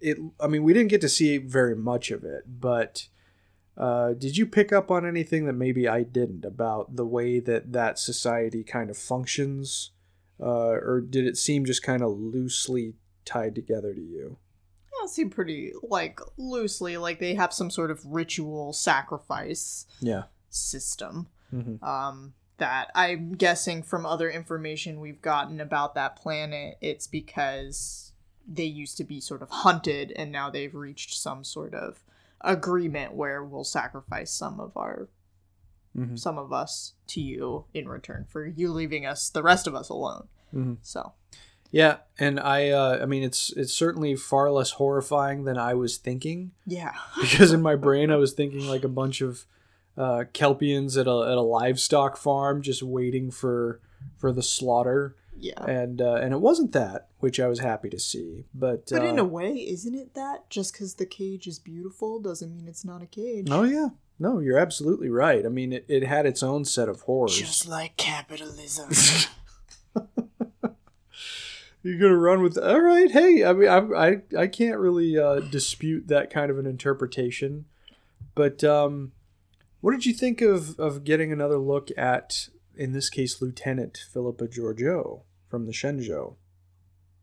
it. 0.00 0.18
I 0.40 0.48
mean, 0.48 0.64
we 0.64 0.72
didn't 0.72 0.90
get 0.90 1.00
to 1.02 1.08
see 1.08 1.38
very 1.38 1.76
much 1.76 2.10
of 2.10 2.24
it, 2.24 2.60
but 2.60 3.06
uh, 3.76 4.14
did 4.14 4.36
you 4.36 4.46
pick 4.46 4.72
up 4.72 4.90
on 4.90 5.06
anything 5.06 5.46
that 5.46 5.52
maybe 5.52 5.86
I 5.86 6.02
didn't 6.02 6.44
about 6.44 6.96
the 6.96 7.06
way 7.06 7.38
that 7.38 7.72
that 7.72 7.98
society 7.98 8.64
kind 8.64 8.90
of 8.90 8.98
functions, 8.98 9.92
uh, 10.40 10.72
or 10.72 11.00
did 11.00 11.26
it 11.26 11.36
seem 11.36 11.64
just 11.64 11.82
kind 11.82 12.02
of 12.02 12.10
loosely 12.18 12.94
tied 13.24 13.54
together 13.54 13.94
to 13.94 14.00
you? 14.00 14.38
Seemed 15.10 15.32
pretty 15.32 15.72
like 15.82 16.20
loosely 16.36 16.96
like 16.96 17.18
they 17.18 17.34
have 17.34 17.52
some 17.52 17.70
sort 17.70 17.90
of 17.90 18.04
ritual 18.04 18.72
sacrifice 18.72 19.86
Yeah. 20.00 20.24
system. 20.48 21.28
Mm-hmm. 21.52 21.84
um, 21.84 22.34
that 22.58 22.90
I'm 22.94 23.32
guessing 23.32 23.82
from 23.82 24.06
other 24.06 24.30
information 24.30 25.00
we've 25.00 25.20
gotten 25.22 25.60
about 25.60 25.94
that 25.96 26.14
planet, 26.14 26.76
it's 26.80 27.06
because 27.06 28.12
they 28.46 28.64
used 28.64 28.96
to 28.98 29.04
be 29.04 29.20
sort 29.20 29.42
of 29.42 29.48
hunted 29.50 30.12
and 30.14 30.30
now 30.30 30.50
they've 30.50 30.74
reached 30.74 31.14
some 31.14 31.42
sort 31.42 31.74
of 31.74 32.04
agreement 32.42 33.14
where 33.14 33.42
we'll 33.42 33.64
sacrifice 33.64 34.30
some 34.32 34.60
of 34.60 34.76
our 34.76 35.08
Mm-hmm. 35.98 36.14
some 36.14 36.38
of 36.38 36.52
us 36.52 36.92
to 37.08 37.20
you 37.20 37.64
in 37.74 37.88
return 37.88 38.24
for 38.28 38.46
you 38.46 38.70
leaving 38.72 39.04
us 39.04 39.28
the 39.28 39.42
rest 39.42 39.66
of 39.66 39.74
us 39.74 39.88
alone. 39.88 40.28
Mm-hmm. 40.54 40.74
So 40.82 41.14
Yeah, 41.70 41.98
and 42.18 42.40
I. 42.40 42.70
Uh, 42.70 42.98
I 43.02 43.06
mean, 43.06 43.22
it's 43.22 43.52
it's 43.52 43.72
certainly 43.72 44.16
far 44.16 44.50
less 44.50 44.72
horrifying 44.72 45.44
than 45.44 45.56
I 45.56 45.74
was 45.74 45.96
thinking. 45.96 46.52
yeah. 46.66 46.94
because 47.20 47.52
in 47.52 47.62
my 47.62 47.76
brain 47.76 48.10
I 48.10 48.16
was 48.16 48.32
thinking 48.32 48.66
like 48.66 48.84
a 48.84 48.88
bunch 48.88 49.20
of 49.20 49.46
uh, 49.96 50.24
Kelpians 50.32 50.98
at 50.98 51.06
a 51.06 51.30
at 51.30 51.38
a 51.38 51.42
livestock 51.42 52.16
farm 52.16 52.62
just 52.62 52.82
waiting 52.82 53.30
for 53.30 53.80
for 54.16 54.32
the 54.32 54.42
slaughter, 54.42 55.16
yeah. 55.36 55.62
and 55.64 56.00
uh, 56.00 56.14
and 56.14 56.32
it 56.32 56.40
wasn't 56.40 56.72
that, 56.72 57.08
which 57.18 57.38
I 57.38 57.46
was 57.46 57.60
happy 57.60 57.88
to 57.90 58.00
see. 58.00 58.46
But 58.54 58.88
But 58.90 59.04
in 59.04 59.18
uh, 59.18 59.22
a 59.22 59.26
way, 59.26 59.52
isn't 59.52 59.94
it 59.94 60.14
that 60.14 60.50
just 60.50 60.72
because 60.72 60.94
the 60.94 61.06
cage 61.06 61.46
is 61.46 61.58
beautiful 61.58 62.18
doesn't 62.20 62.50
mean 62.50 62.66
it's 62.66 62.84
not 62.84 63.02
a 63.02 63.06
cage? 63.06 63.48
oh 63.50 63.64
yeah, 63.64 63.90
no, 64.18 64.38
you're 64.38 64.58
absolutely 64.58 65.08
right. 65.08 65.46
I 65.46 65.48
mean, 65.48 65.72
it, 65.72 65.84
it 65.88 66.04
had 66.04 66.26
its 66.26 66.42
own 66.42 66.64
set 66.64 66.88
of 66.88 67.02
horrors. 67.02 67.38
Just 67.38 67.68
like 67.68 67.96
capitalism. 67.96 68.90
You're 71.82 71.98
gonna 71.98 72.16
run 72.16 72.42
with 72.42 72.58
all 72.58 72.80
right. 72.80 73.10
Hey, 73.10 73.44
I 73.44 73.52
mean, 73.52 73.68
I 73.68 73.78
I, 73.78 74.16
I 74.38 74.46
can't 74.46 74.78
really 74.78 75.18
uh, 75.18 75.40
dispute 75.40 76.08
that 76.08 76.30
kind 76.30 76.50
of 76.50 76.58
an 76.58 76.66
interpretation, 76.66 77.64
but 78.34 78.62
um, 78.64 79.12
what 79.80 79.92
did 79.92 80.04
you 80.04 80.12
think 80.12 80.40
of 80.42 80.78
of 80.78 81.04
getting 81.04 81.32
another 81.32 81.56
look 81.58 81.88
at, 81.96 82.48
in 82.76 82.92
this 82.92 83.08
case, 83.08 83.40
Lieutenant 83.40 83.98
Philippa 84.12 84.46
Georgiou 84.46 85.22
from 85.48 85.64
the 85.66 85.72
Shenzhou? 85.72 86.34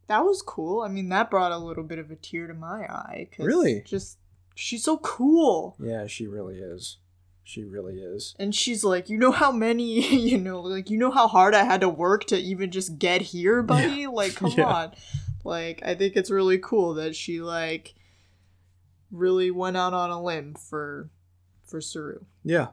That 0.07 0.23
was 0.23 0.41
cool. 0.41 0.81
I 0.81 0.87
mean, 0.87 1.09
that 1.09 1.29
brought 1.29 1.51
a 1.51 1.57
little 1.57 1.83
bit 1.83 1.99
of 1.99 2.09
a 2.09 2.15
tear 2.15 2.47
to 2.47 2.53
my 2.53 2.85
eye. 2.85 3.29
'cause 3.35 3.45
Really? 3.45 3.81
Just 3.85 4.17
she's 4.55 4.83
so 4.83 4.97
cool. 4.97 5.75
Yeah, 5.79 6.07
she 6.07 6.25
really 6.27 6.57
is. 6.57 6.97
She 7.47 7.63
really 7.63 7.99
is. 8.01 8.35
And 8.37 8.53
she's 8.53 8.83
like, 8.83 9.09
you 9.09 9.17
know 9.17 9.31
how 9.31 9.53
many, 9.53 10.05
you 10.17 10.37
know, 10.37 10.59
like 10.59 10.89
you 10.89 10.97
know 10.97 11.11
how 11.11 11.29
hard 11.29 11.55
I 11.55 11.63
had 11.63 11.79
to 11.79 11.87
work 11.87 12.25
to 12.25 12.37
even 12.37 12.71
just 12.71 12.99
get 12.99 13.21
here, 13.21 13.63
buddy. 13.63 14.05
Like, 14.05 14.35
come 14.35 14.51
Yeah. 14.51 14.65
on. 14.65 14.91
Like, 15.45 15.81
I 15.85 15.95
think 15.95 16.17
it's 16.17 16.29
really 16.29 16.57
cool 16.57 16.93
that 16.95 17.15
she 17.15 17.39
like 17.39 17.95
really 19.11 19.49
went 19.49 19.77
out 19.77 19.93
on 19.93 20.09
a 20.09 20.21
limb 20.21 20.55
for 20.55 21.09
for 21.65 21.79
Saru. 21.79 22.25
Yeah. 22.43 22.67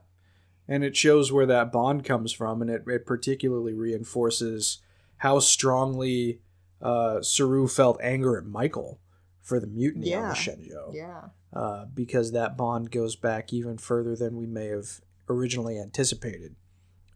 And 0.66 0.82
it 0.82 0.96
shows 0.96 1.30
where 1.30 1.46
that 1.46 1.70
bond 1.70 2.04
comes 2.04 2.32
from, 2.32 2.60
and 2.60 2.68
it, 2.68 2.82
it 2.88 3.06
particularly 3.06 3.74
reinforces 3.74 4.78
how 5.18 5.38
strongly 5.38 6.40
uh, 6.82 7.22
Saru 7.22 7.68
felt 7.68 8.00
anger 8.02 8.36
at 8.38 8.44
Michael 8.44 8.98
for 9.40 9.60
the 9.60 9.66
mutiny 9.68 10.12
on 10.14 10.30
the 10.30 10.34
Shenzhou. 10.34 10.94
Yeah. 10.94 11.26
Uh, 11.54 11.84
because 11.94 12.32
that 12.32 12.56
bond 12.56 12.90
goes 12.90 13.14
back 13.14 13.52
even 13.52 13.78
further 13.78 14.16
than 14.16 14.36
we 14.36 14.44
may 14.44 14.66
have 14.66 15.00
originally 15.28 15.78
anticipated. 15.78 16.56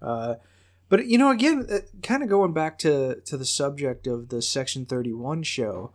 Uh, 0.01 0.37
but, 0.89 1.07
you 1.07 1.19
know, 1.19 1.31
again, 1.31 1.67
uh, 1.69 1.81
kind 2.05 2.23
of 2.23 2.29
going 2.29 2.53
back 2.53 2.79
to, 2.79 3.21
to 3.25 3.37
the 3.37 3.45
subject 3.45 4.07
of 4.07 4.29
the 4.29 4.41
Section 4.41 4.87
31 4.87 5.43
show, 5.43 5.93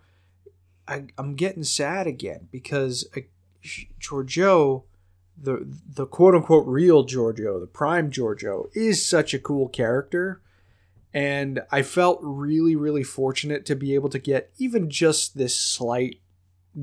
I, 0.87 1.05
I'm 1.17 1.35
getting 1.35 1.63
sad 1.63 2.05
again 2.05 2.49
because 2.51 3.07
uh, 3.15 3.21
Georgiou 4.01 4.83
the 5.41 5.67
the 5.87 6.05
quote 6.05 6.35
unquote 6.35 6.67
real 6.67 7.05
Georgiou, 7.05 7.59
the 7.59 7.67
prime 7.67 8.11
Georgiou, 8.11 8.69
is 8.73 9.07
such 9.07 9.33
a 9.33 9.39
cool 9.39 9.67
character. 9.67 10.41
And 11.13 11.61
I 11.71 11.83
felt 11.83 12.19
really, 12.23 12.75
really 12.75 13.03
fortunate 13.03 13.67
to 13.67 13.75
be 13.75 13.93
able 13.93 14.09
to 14.09 14.19
get 14.19 14.51
even 14.57 14.89
just 14.89 15.37
this 15.37 15.57
slight 15.57 16.19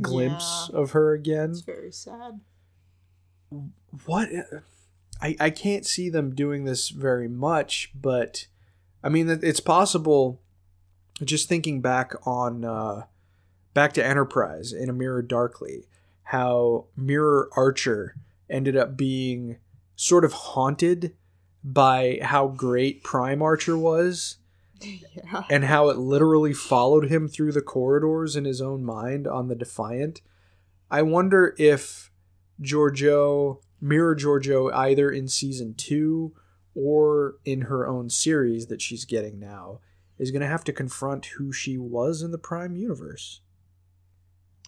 glimpse 0.00 0.70
of 0.72 0.92
her 0.92 1.12
again. 1.12 1.50
It's 1.50 1.60
very 1.60 1.92
sad. 1.92 2.40
What 4.06 4.28
I, 5.20 5.36
I 5.40 5.50
can't 5.50 5.84
see 5.84 6.08
them 6.08 6.34
doing 6.34 6.64
this 6.64 6.88
very 6.90 7.28
much, 7.28 7.90
but 7.94 8.46
I 9.02 9.08
mean 9.08 9.28
it's 9.28 9.60
possible 9.60 10.40
just 11.24 11.48
thinking 11.48 11.80
back 11.80 12.14
on 12.26 12.64
uh 12.64 13.04
back 13.74 13.92
to 13.94 14.04
Enterprise 14.04 14.72
in 14.72 14.88
A 14.88 14.92
Mirror 14.92 15.22
Darkly, 15.22 15.86
how 16.24 16.86
Mirror 16.96 17.50
Archer 17.56 18.14
ended 18.48 18.76
up 18.76 18.96
being 18.96 19.58
sort 19.96 20.24
of 20.24 20.32
haunted 20.32 21.14
by 21.62 22.18
how 22.22 22.48
great 22.48 23.04
Prime 23.04 23.42
Archer 23.42 23.76
was 23.76 24.38
Yeah. 25.14 25.42
and 25.50 25.64
how 25.64 25.88
it 25.90 25.98
literally 25.98 26.52
followed 26.52 27.10
him 27.10 27.28
through 27.28 27.52
the 27.52 27.60
corridors 27.62 28.36
in 28.36 28.44
his 28.44 28.60
own 28.60 28.84
mind 28.84 29.26
on 29.26 29.48
the 29.48 29.54
Defiant. 29.54 30.22
I 30.90 31.02
wonder 31.02 31.54
if 31.58 32.10
Georgiou, 32.60 33.60
Mirror 33.80 34.16
Georgiou, 34.16 34.72
either 34.72 35.10
in 35.10 35.28
season 35.28 35.74
two 35.74 36.34
or 36.74 37.36
in 37.44 37.62
her 37.62 37.86
own 37.86 38.10
series 38.10 38.66
that 38.66 38.80
she's 38.82 39.04
getting 39.04 39.38
now, 39.38 39.80
is 40.18 40.30
going 40.30 40.42
to 40.42 40.46
have 40.48 40.64
to 40.64 40.72
confront 40.72 41.26
who 41.26 41.52
she 41.52 41.76
was 41.78 42.22
in 42.22 42.30
the 42.30 42.38
Prime 42.38 42.76
universe. 42.76 43.40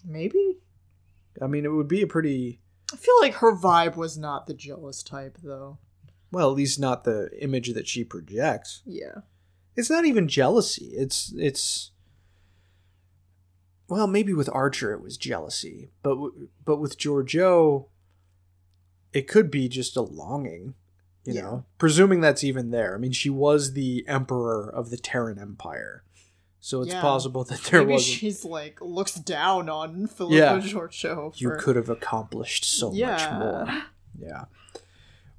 Maybe. 0.05 0.57
I 1.41 1.47
mean, 1.47 1.65
it 1.65 1.69
would 1.69 1.87
be 1.87 2.01
a 2.01 2.07
pretty, 2.07 2.61
I 2.91 2.97
feel 2.97 3.15
like 3.21 3.35
her 3.35 3.55
vibe 3.55 3.95
was 3.95 4.17
not 4.17 4.47
the 4.47 4.53
jealous 4.53 5.01
type 5.03 5.37
though. 5.43 5.77
well, 6.31 6.49
at 6.51 6.55
least 6.57 6.79
not 6.79 7.03
the 7.03 7.29
image 7.41 7.73
that 7.73 7.87
she 7.87 8.03
projects. 8.03 8.81
Yeah. 8.85 9.21
It's 9.75 9.89
not 9.89 10.05
even 10.05 10.27
jealousy 10.27 10.91
it's 10.95 11.33
it's 11.37 11.91
well 13.87 14.07
maybe 14.07 14.33
with 14.33 14.49
archer 14.53 14.93
it 14.93 15.01
was 15.01 15.17
jealousy 15.17 15.91
but 16.01 16.17
but 16.65 16.77
with 16.77 16.97
georgiou 16.97 17.87
it 19.11 19.27
could 19.27 19.51
be 19.51 19.67
just 19.67 19.95
a 19.97 20.01
longing 20.01 20.73
you 21.25 21.33
Yeah. 21.35 21.41
know 21.41 21.65
presuming 21.77 22.21
that's 22.21 22.43
even 22.43 22.71
there 22.71 22.95
i 22.95 22.97
mean 22.97 23.11
she 23.11 23.29
was 23.29 23.73
the 23.73 24.05
emperor 24.07 24.69
of 24.69 24.89
the 24.89 24.97
terran 24.97 25.39
empire 25.39 26.03
so 26.59 26.81
it's 26.81 26.93
Yeah. 26.93 27.01
possible 27.01 27.43
that 27.45 27.61
there 27.71 27.83
was 27.83 28.03
she's 28.03 28.45
like 28.45 28.79
looks 28.81 29.15
down 29.15 29.69
on 29.69 30.07
Philippa 30.07 30.35
Yeah. 30.35 30.57
Georgiou. 30.59 31.39
you 31.39 31.51
could 31.59 31.75
have 31.75 31.89
accomplished 31.89 32.63
so 32.65 32.91
much 32.91 33.31
more 33.31 33.67
Yeah. 34.17 34.45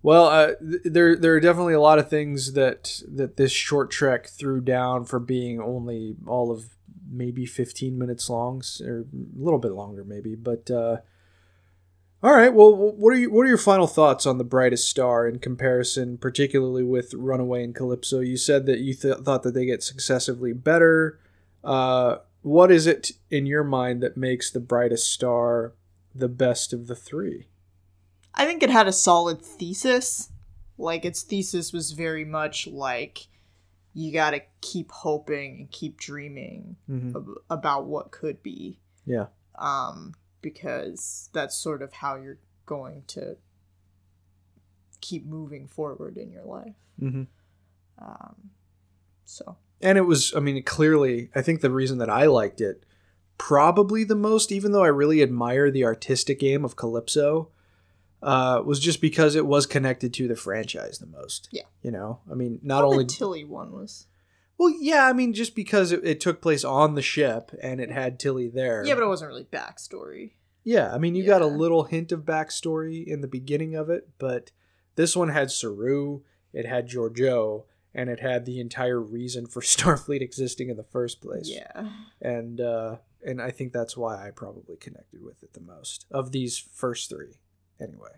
Well, 0.05 0.27
uh, 0.27 0.47
th- 0.61 0.83
there 0.85 1.17
there 1.17 1.35
are 1.35 1.41
definitely 1.41 1.73
a 1.73 1.81
lot 1.81 1.99
of 1.99 2.11
things 2.11 2.53
that 2.53 3.01
that 3.11 3.39
this 3.39 3.53
short 3.53 3.91
trek 3.91 4.29
threw 4.29 4.61
down 4.61 5.07
for 5.07 5.19
being 5.19 5.59
only 5.63 6.17
all 6.27 6.53
of 6.53 6.77
maybe 7.11 7.47
15 7.47 7.97
minutes 7.97 8.29
long 8.29 8.61
or 8.85 8.99
a 9.01 9.05
little 9.35 9.59
bit 9.59 9.73
longer 9.73 10.05
maybe, 10.05 10.35
but 10.35 10.71
uh 10.71 10.99
all 12.23 12.37
right, 12.37 12.53
well 12.53 12.77
what 12.77 13.15
are 13.15 13.19
you 13.19 13.31
what 13.31 13.47
are 13.47 13.49
your 13.49 13.57
final 13.57 13.87
thoughts 13.87 14.27
on 14.27 14.37
the 14.37 14.45
brightest 14.45 14.87
star 14.91 15.27
in 15.27 15.39
comparison 15.39 16.19
particularly 16.19 16.85
with 16.85 17.15
Runaway 17.15 17.65
and 17.65 17.75
Calypso? 17.75 18.21
You 18.21 18.37
said 18.37 18.67
that 18.67 18.81
you 18.81 18.93
th- 18.93 19.19
thought 19.25 19.43
that 19.45 19.55
they 19.55 19.65
get 19.65 19.83
successively 19.83 20.53
better. 20.53 21.19
Uh 21.63 22.19
what 22.43 22.71
is 22.71 22.87
it 22.87 23.13
in 23.31 23.47
your 23.47 23.65
mind 23.65 24.03
that 24.03 24.19
makes 24.19 24.51
the 24.51 24.61
brightest 24.61 25.11
star 25.11 25.73
the 26.15 26.29
best 26.29 26.75
of 26.75 26.89
the 26.89 26.95
three? 26.95 27.47
I 28.35 28.47
think 28.47 28.63
it 28.63 28.71
had 28.71 28.87
a 28.87 28.93
solid 28.93 29.41
thesis. 29.43 30.31
Like 30.77 31.05
its 31.05 31.23
thesis 31.23 31.73
was 31.73 31.93
very 31.93 32.25
much 32.25 32.67
like 32.67 33.29
you 33.95 34.13
got 34.13 34.31
to 34.33 34.43
keep 34.61 34.91
hoping 34.91 35.57
and 35.59 35.71
keep 35.71 35.97
dreaming 35.99 36.77
Mm-hmm. 36.91 37.17
ab- 37.17 37.39
about 37.49 37.87
what 37.87 38.11
could 38.11 38.43
be. 38.43 38.81
Yeah. 39.07 39.27
Um 39.57 40.15
because 40.43 41.31
that's 41.33 41.57
sort 41.57 41.81
of 41.81 41.93
how 41.95 42.17
you're 42.17 42.39
going 42.67 43.05
to 43.07 43.37
keep 45.01 45.25
moving 45.27 45.67
forward 45.69 46.17
in 46.19 46.31
your 46.31 46.45
life. 46.45 46.75
Mm-hmm. 47.01 47.23
Um 48.05 48.51
so 49.25 49.57
And 49.81 49.97
it 49.97 50.03
was, 50.03 50.35
I 50.35 50.41
mean, 50.41 50.63
clearly, 50.65 51.31
I 51.35 51.41
think 51.43 51.61
the 51.61 51.71
reason 51.71 51.99
that 51.99 52.11
I 52.11 52.27
liked 52.27 52.61
it 52.61 52.85
probably 53.39 54.05
the 54.05 54.15
most, 54.15 54.53
even 54.53 54.73
though 54.73 54.85
I 54.85 54.89
really 54.89 55.23
admire 55.23 55.71
the 55.71 55.85
artistic 55.85 56.43
aim 56.43 56.65
of 56.65 56.77
Calypso, 56.77 57.51
uh, 58.25 58.63
was 58.65 58.81
just 58.81 59.01
because 59.01 59.35
it 59.37 59.47
was 59.47 59.67
connected 59.67 60.13
to 60.15 60.27
the 60.27 60.35
franchise 60.37 60.99
the 60.99 61.07
most. 61.07 61.49
Yeah. 61.53 61.63
You 61.83 61.91
know, 61.91 62.21
I 62.31 62.35
mean, 62.35 62.59
not 62.63 62.83
Well, 62.83 62.93
only. 62.95 63.05
the 63.05 63.11
Tilly 63.13 63.45
one 63.45 63.71
was 63.73 64.07
well, 64.57 64.73
yeah, 64.81 65.07
I 65.07 65.13
mean, 65.13 65.33
just 65.33 65.55
because 65.57 65.91
it, 65.93 66.01
it 66.05 66.21
took 66.21 66.41
place 66.41 66.65
on 66.65 66.95
the 66.95 67.03
ship 67.03 67.51
and 67.61 67.81
it 67.81 67.91
had 67.91 68.19
Tilly 68.21 68.49
there. 68.49 68.85
Yeah, 68.87 68.95
but 68.95 69.03
it 69.03 69.09
wasn't 69.09 69.29
really 69.29 69.45
backstory. 69.45 70.33
Yeah, 70.63 70.95
I 70.95 70.99
mean, 70.99 71.15
you 71.15 71.27
got 71.27 71.43
a 71.43 71.47
little 71.47 71.85
hint 71.85 72.13
of 72.13 72.21
backstory 72.21 73.05
in 73.07 73.21
the 73.21 73.27
beginning 73.29 73.75
of 73.75 73.91
it, 73.91 74.09
but 74.19 74.53
this 74.95 75.17
one 75.17 75.29
had 75.29 75.51
Saru, 75.51 76.21
it 76.53 76.67
had 76.67 76.89
Georgiou, 76.89 77.65
and 77.93 78.09
it 78.09 78.21
had 78.21 78.45
the 78.47 78.61
entire 78.61 79.01
reason 79.01 79.47
for 79.47 79.61
Starfleet 79.63 80.21
existing 80.23 80.71
in 80.71 80.77
the 80.77 80.85
first 80.85 81.21
place. 81.21 81.51
Yeah. 81.51 81.89
and 82.23 82.61
uh, 82.61 82.97
and 83.27 83.43
I 83.43 83.51
think 83.51 83.73
that's 83.73 83.97
why 83.97 84.27
I 84.27 84.31
probably 84.31 84.77
connected 84.77 85.23
with 85.23 85.43
it 85.43 85.53
the 85.55 85.61
most 85.61 86.07
of 86.11 86.31
these 86.33 86.59
first 86.59 87.11
three. 87.11 87.41
Anyway. 87.81 88.11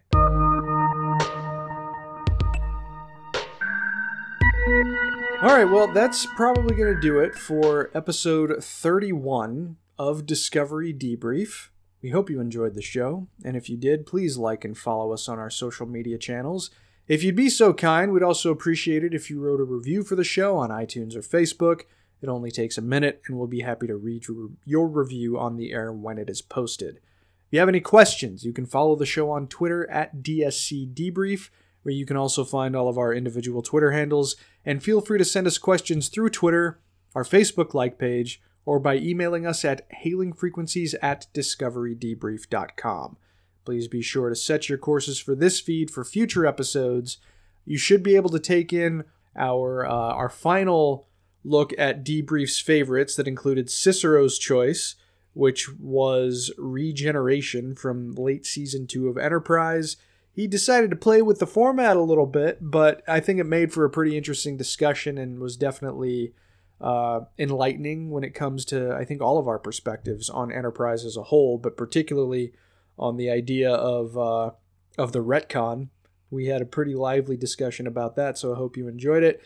All 5.42 5.54
right, 5.54 5.64
well, 5.64 5.86
that's 5.92 6.26
probably 6.34 6.74
going 6.74 6.94
to 6.94 7.00
do 7.00 7.20
it 7.20 7.34
for 7.34 7.90
episode 7.94 8.62
31 8.62 9.76
of 9.98 10.26
Discovery 10.26 10.92
Debrief. 10.92 11.68
We 12.02 12.10
hope 12.10 12.30
you 12.30 12.40
enjoyed 12.40 12.74
the 12.74 12.82
show, 12.82 13.28
and 13.44 13.56
if 13.56 13.68
you 13.68 13.76
did, 13.76 14.06
please 14.06 14.36
like 14.36 14.64
and 14.64 14.76
follow 14.76 15.12
us 15.12 15.28
on 15.28 15.38
our 15.38 15.50
social 15.50 15.86
media 15.86 16.18
channels. 16.18 16.70
If 17.08 17.22
you'd 17.22 17.36
be 17.36 17.48
so 17.48 17.72
kind, 17.72 18.12
we'd 18.12 18.22
also 18.22 18.50
appreciate 18.50 19.04
it 19.04 19.14
if 19.14 19.30
you 19.30 19.40
wrote 19.40 19.60
a 19.60 19.64
review 19.64 20.02
for 20.02 20.16
the 20.16 20.24
show 20.24 20.56
on 20.56 20.70
iTunes 20.70 21.14
or 21.14 21.20
Facebook. 21.20 21.82
It 22.20 22.28
only 22.28 22.50
takes 22.50 22.78
a 22.78 22.82
minute, 22.82 23.22
and 23.26 23.38
we'll 23.38 23.46
be 23.46 23.60
happy 23.60 23.86
to 23.86 23.96
read 23.96 24.26
your, 24.64 24.88
review 24.88 25.38
on 25.38 25.56
the 25.56 25.72
air 25.72 25.92
when 25.92 26.18
it 26.18 26.28
is 26.28 26.42
posted. 26.42 27.00
If 27.46 27.52
you 27.52 27.60
have 27.60 27.68
any 27.68 27.80
questions, 27.80 28.44
you 28.44 28.52
can 28.52 28.66
follow 28.66 28.96
the 28.96 29.06
show 29.06 29.30
on 29.30 29.46
Twitter 29.46 29.88
at 29.88 30.22
DSC 30.22 30.92
Debrief, 30.92 31.50
where 31.82 31.94
you 31.94 32.04
can 32.04 32.16
also 32.16 32.44
find 32.44 32.74
all 32.74 32.88
of 32.88 32.98
our 32.98 33.14
individual 33.14 33.62
Twitter 33.62 33.92
handles, 33.92 34.34
and 34.64 34.82
feel 34.82 35.00
free 35.00 35.18
to 35.18 35.24
send 35.24 35.46
us 35.46 35.56
questions 35.56 36.08
through 36.08 36.30
Twitter, 36.30 36.80
our 37.14 37.22
Facebook 37.22 37.72
like 37.72 37.98
page, 37.98 38.42
or 38.64 38.80
by 38.80 38.96
emailing 38.96 39.46
us 39.46 39.64
at 39.64 39.88
hailingfrequencies 40.04 40.94
at 41.00 41.28
discoverydebrief.com. 41.32 43.16
Please 43.64 43.86
be 43.86 44.02
sure 44.02 44.28
to 44.28 44.34
set 44.34 44.68
your 44.68 44.78
courses 44.78 45.20
for 45.20 45.36
this 45.36 45.60
feed 45.60 45.88
for 45.90 46.04
future 46.04 46.46
episodes. 46.46 47.18
You 47.64 47.78
should 47.78 48.02
be 48.02 48.16
able 48.16 48.30
to 48.30 48.40
take 48.40 48.72
in 48.72 49.04
our 49.36 49.86
uh, 49.86 49.90
our 49.90 50.28
final 50.28 51.06
look 51.44 51.72
at 51.78 52.04
Debrief's 52.04 52.58
favorites 52.58 53.14
that 53.14 53.28
included 53.28 53.70
Cicero's 53.70 54.36
Choice, 54.38 54.96
which 55.36 55.68
was 55.78 56.50
regeneration 56.56 57.74
from 57.74 58.14
late 58.14 58.46
season 58.46 58.86
two 58.86 59.06
of 59.06 59.18
Enterprise. 59.18 59.98
He 60.32 60.46
decided 60.46 60.88
to 60.88 60.96
play 60.96 61.20
with 61.20 61.40
the 61.40 61.46
format 61.46 61.94
a 61.94 62.02
little 62.02 62.24
bit, 62.24 62.58
but 62.62 63.02
I 63.06 63.20
think 63.20 63.38
it 63.38 63.44
made 63.44 63.70
for 63.70 63.84
a 63.84 63.90
pretty 63.90 64.16
interesting 64.16 64.56
discussion 64.56 65.18
and 65.18 65.38
was 65.38 65.58
definitely 65.58 66.32
uh, 66.80 67.20
enlightening 67.38 68.08
when 68.08 68.24
it 68.24 68.34
comes 68.34 68.64
to, 68.66 68.94
I 68.94 69.04
think, 69.04 69.20
all 69.20 69.36
of 69.36 69.46
our 69.46 69.58
perspectives 69.58 70.30
on 70.30 70.50
Enterprise 70.50 71.04
as 71.04 71.18
a 71.18 71.24
whole, 71.24 71.58
but 71.58 71.76
particularly 71.76 72.54
on 72.98 73.18
the 73.18 73.28
idea 73.28 73.70
of 73.70 74.16
uh, 74.16 74.52
of 74.96 75.12
the 75.12 75.22
retcon. 75.22 75.88
We 76.30 76.46
had 76.46 76.62
a 76.62 76.66
pretty 76.66 76.94
lively 76.94 77.36
discussion 77.36 77.86
about 77.86 78.16
that, 78.16 78.38
so 78.38 78.54
I 78.54 78.56
hope 78.56 78.78
you 78.78 78.88
enjoyed 78.88 79.22
it. 79.22 79.42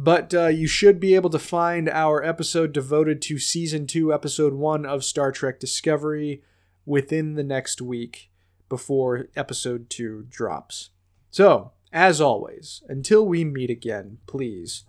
But 0.00 0.32
uh, 0.32 0.46
you 0.46 0.68
should 0.68 1.00
be 1.00 1.16
able 1.16 1.30
to 1.30 1.40
find 1.40 1.88
our 1.88 2.22
episode 2.22 2.72
devoted 2.72 3.20
to 3.22 3.38
season 3.40 3.88
two, 3.88 4.14
episode 4.14 4.54
one 4.54 4.86
of 4.86 5.02
Star 5.02 5.32
Trek 5.32 5.58
Discovery 5.58 6.44
within 6.86 7.34
the 7.34 7.42
next 7.42 7.82
week 7.82 8.30
before 8.68 9.26
episode 9.34 9.90
two 9.90 10.26
drops. 10.30 10.90
So, 11.32 11.72
as 11.92 12.20
always, 12.20 12.84
until 12.88 13.26
we 13.26 13.44
meet 13.44 13.70
again, 13.70 14.18
please 14.28 14.84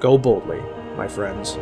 go 0.00 0.18
boldly, 0.18 0.60
my 0.96 1.06
friends. 1.06 1.56